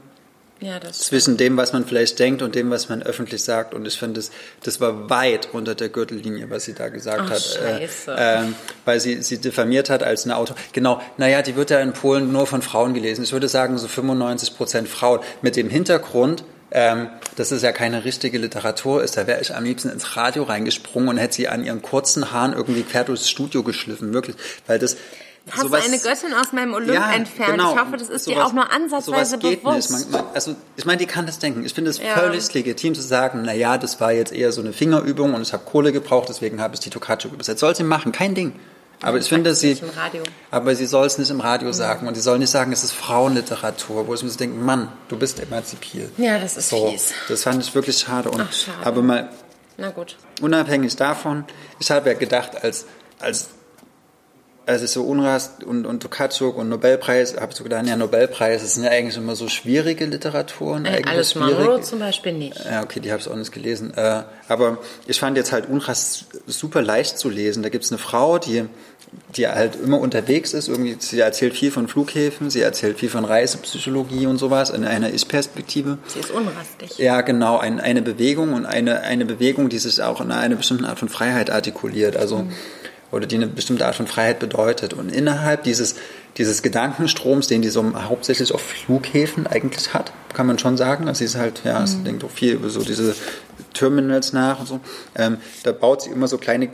[0.61, 3.73] ja, zwischen dem, was man vielleicht denkt und dem, was man öffentlich sagt.
[3.73, 4.31] Und ich finde, das,
[4.63, 7.59] das war weit unter der Gürtellinie, was sie da gesagt Ach, hat.
[7.61, 8.15] Äh, Scheiße.
[8.15, 8.41] Äh,
[8.85, 10.55] weil sie, sie diffamiert hat als eine Autor.
[10.71, 13.23] Genau, naja, die wird ja in Polen nur von Frauen gelesen.
[13.23, 15.19] Ich würde sagen, so 95 Prozent Frauen.
[15.41, 19.17] Mit dem Hintergrund, ähm, dass es ja keine richtige Literatur ist.
[19.17, 22.53] Da wäre ich am liebsten ins Radio reingesprungen und hätte sie an ihren kurzen Haaren
[22.53, 24.35] irgendwie quer durchs Studio geschliffen, wirklich.
[24.65, 24.95] Weil das
[25.51, 27.51] Hast sowas, du eine Göttin aus meinem Olymp ja, entfernt?
[27.53, 27.73] Genau.
[27.73, 29.91] Ich hoffe, das ist sowas, dir auch nur ansatzweise bewusst.
[29.91, 31.65] Man, man, also, ich meine, die kann das denken.
[31.65, 32.15] Ich finde es ja.
[32.15, 35.53] völlig legitim zu sagen, na ja, das war jetzt eher so eine Fingerübung und ich
[35.53, 37.59] habe Kohle gebraucht, deswegen habe ich die Tocaccio übersetzt.
[37.61, 38.53] Soll sie machen, kein Ding.
[39.01, 39.77] Aber ich finde, sie,
[40.51, 42.91] aber sie soll es nicht im Radio sagen und sie soll nicht sagen, es ist
[42.91, 46.11] Frauenliteratur, wo ich mir so denke, Mann, du bist emanzipiert.
[46.17, 47.13] Ja, das ist so, fies.
[47.29, 48.29] Das fand ich wirklich schade.
[48.29, 48.77] Und, Ach, schade.
[48.85, 49.29] Aber mal,
[49.77, 50.17] Na gut.
[50.41, 51.45] unabhängig davon,
[51.79, 52.85] ich habe ja gedacht, als,
[53.19, 53.47] als
[54.69, 58.61] als ich so Unrast und, und Tokarczuk und Nobelpreis, habe ich so gedacht, ja, Nobelpreis,
[58.61, 60.85] das sind ja eigentlich immer so schwierige Literaturen.
[60.85, 62.55] Äh, alles Monroe zum Beispiel nicht.
[62.63, 63.93] Ja, okay, die habe ich auch nicht gelesen.
[63.95, 67.63] Äh, aber ich fand jetzt halt Unrast super leicht zu lesen.
[67.63, 68.65] Da gibt es eine Frau, die,
[69.35, 70.67] die halt immer unterwegs ist.
[70.67, 75.11] Irgendwie, sie erzählt viel von Flughäfen, sie erzählt viel von Reisepsychologie und sowas in einer
[75.11, 75.97] Ich-Perspektive.
[76.05, 76.99] Sie ist unrastig.
[76.99, 80.85] Ja, genau, ein, eine Bewegung und eine, eine Bewegung, die sich auch in einer bestimmten
[80.85, 82.15] Art von Freiheit artikuliert.
[82.15, 82.51] Also mhm
[83.11, 84.93] oder die eine bestimmte Art von Freiheit bedeutet.
[84.93, 85.95] Und innerhalb dieses,
[86.37, 91.07] dieses Gedankenstroms, den die so hauptsächlich auf Flughäfen eigentlich hat, kann man schon sagen.
[91.07, 91.87] Also sie ist halt, ja, mhm.
[91.87, 93.15] sie denkt auch viel über so diese
[93.73, 94.79] Terminals nach und so.
[95.15, 96.69] Ähm, da baut sie immer so kleine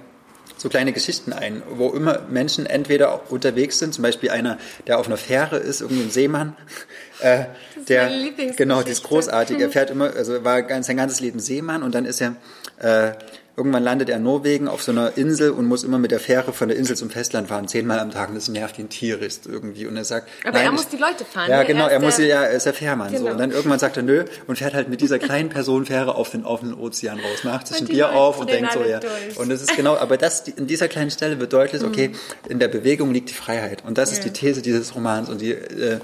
[0.58, 4.58] so kleine Geschichten ein, wo immer Menschen entweder unterwegs sind, zum Beispiel einer,
[4.88, 6.56] der auf einer Fähre ist, irgendwie ein Seemann,
[7.20, 7.46] äh,
[7.88, 8.10] der
[8.56, 9.60] genau, das ist großartig.
[9.60, 12.36] Er fährt immer, also war ganz, sein ganzes Leben Seemann und dann ist er
[12.80, 13.12] äh,
[13.58, 16.51] Irgendwann landet er in Norwegen auf so einer Insel und muss immer mit der Fähre
[16.51, 18.30] von der Insel zum Festland fahren, zehnmal am Tag.
[18.30, 19.88] Und das nervt ihn tierisch irgendwie.
[19.88, 21.49] Und er sagt, aber nein, er muss die Leute fahren.
[21.49, 21.66] Ja, ne?
[21.66, 23.26] genau, er, er muss ja, er ist der Fährmann genau.
[23.26, 23.32] so.
[23.32, 26.43] Und dann irgendwann sagt er nö und fährt halt mit dieser kleinen Personenfähre auf den
[26.43, 28.99] offenen Ozean raus, macht sich ein Bier auf und denkt so, ja.
[28.99, 29.38] Durch.
[29.38, 32.16] Und das ist genau, aber das in dieser kleinen Stelle wird deutlich, okay, mhm.
[32.49, 33.84] in der Bewegung liegt die Freiheit.
[33.86, 34.18] Und das ja.
[34.18, 35.30] ist die These dieses Romans.
[35.30, 35.99] Und die äh,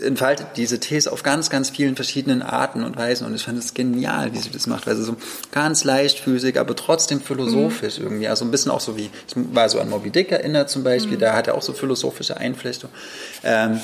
[0.00, 3.26] entfaltet diese These auf ganz, ganz vielen verschiedenen Arten und Weisen.
[3.26, 4.86] Und ich fand es genial, wie sie das macht.
[4.86, 5.16] Also so
[5.50, 8.04] ganz leichtfüßig, aber trotzdem philosophisch mhm.
[8.04, 8.28] irgendwie.
[8.28, 11.16] Also ein bisschen auch so wie, es war so an Moby Dick erinnert zum Beispiel,
[11.16, 11.20] mhm.
[11.20, 12.88] da hat er auch so philosophische Einflechte.
[13.42, 13.80] Ähm,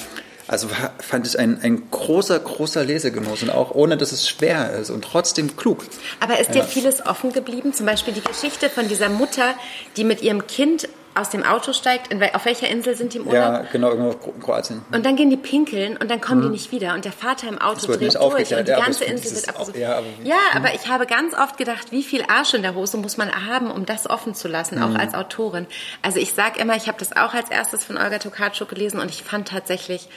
[0.47, 4.91] also fand ich ein, ein großer, großer Lesegenuss und auch ohne, dass es schwer ist
[4.91, 5.85] und trotzdem klug.
[6.21, 7.73] Aber ist dir vieles offen geblieben?
[7.73, 9.55] Zum Beispiel die Geschichte von dieser Mutter,
[9.97, 13.43] die mit ihrem Kind aus dem Auto steigt, auf welcher Insel sind die im Urlaub?
[13.43, 14.83] Ja, genau, irgendwo in Kroatien.
[14.93, 16.47] Und dann gehen die pinkeln und dann kommen mhm.
[16.47, 16.95] die nicht wieder.
[16.95, 19.77] Und der Vater im Auto dreht durch und die ja, ganze Insel wird abgesucht.
[19.77, 22.97] Ja, aber, ja, aber ich habe ganz oft gedacht, wie viel Arsch in der Hose
[22.97, 24.97] muss man haben, um das offen zu lassen, auch mhm.
[24.97, 25.67] als Autorin.
[26.03, 29.09] Also ich sage immer, ich habe das auch als erstes von Olga Tokarczuk gelesen und
[29.11, 30.09] ich fand tatsächlich,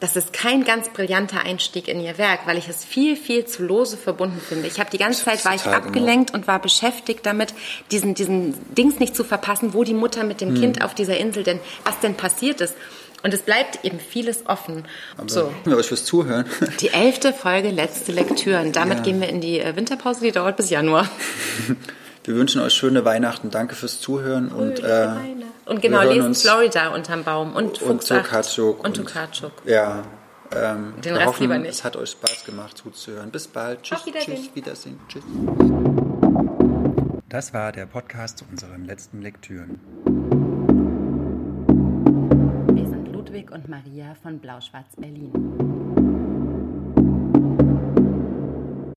[0.00, 3.64] das ist kein ganz brillanter Einstieg in ihr Werk, weil ich es viel, viel zu
[3.64, 4.68] lose verbunden finde.
[4.68, 6.40] Ich habe die ganze Zeit war ich abgelenkt genau.
[6.40, 7.54] und war beschäftigt damit,
[7.90, 10.60] diesen, diesen Dings nicht zu verpassen, wo die Mutter mit dem hm.
[10.60, 12.74] Kind auf dieser Insel denn, was denn passiert ist.
[13.22, 14.84] Und es bleibt eben vieles offen.
[15.16, 15.52] Aber so.
[15.64, 16.44] wir euch fürs Zuhören.
[16.80, 18.60] Die elfte Folge, letzte Lektüre.
[18.60, 19.04] Und damit ja.
[19.04, 21.08] gehen wir in die äh, Winterpause, die dauert bis Januar.
[22.24, 23.50] Wir wünschen euch schöne Weihnachten.
[23.50, 24.48] Danke fürs Zuhören.
[24.48, 25.08] und, äh,
[25.66, 28.84] und genau, lesen Florida unterm Baum und Und Tokarczuk.
[28.84, 29.52] Und Tokarczuk.
[29.64, 30.02] Ja,
[30.54, 31.70] Ähm, Den Rest hoffen, lieber nicht.
[31.70, 33.30] Es hat euch Spaß gemacht zuzuhören.
[33.32, 33.82] Bis bald.
[33.82, 34.36] Tschüss, Auf Wiedersehen.
[34.36, 35.00] tschüss, Wiedersehen.
[35.08, 35.24] Tschüss.
[37.28, 39.80] Das war der Podcast zu unseren letzten Lektüren.
[42.72, 45.32] Wir sind Ludwig und Maria von Blau-Schwarz Berlin.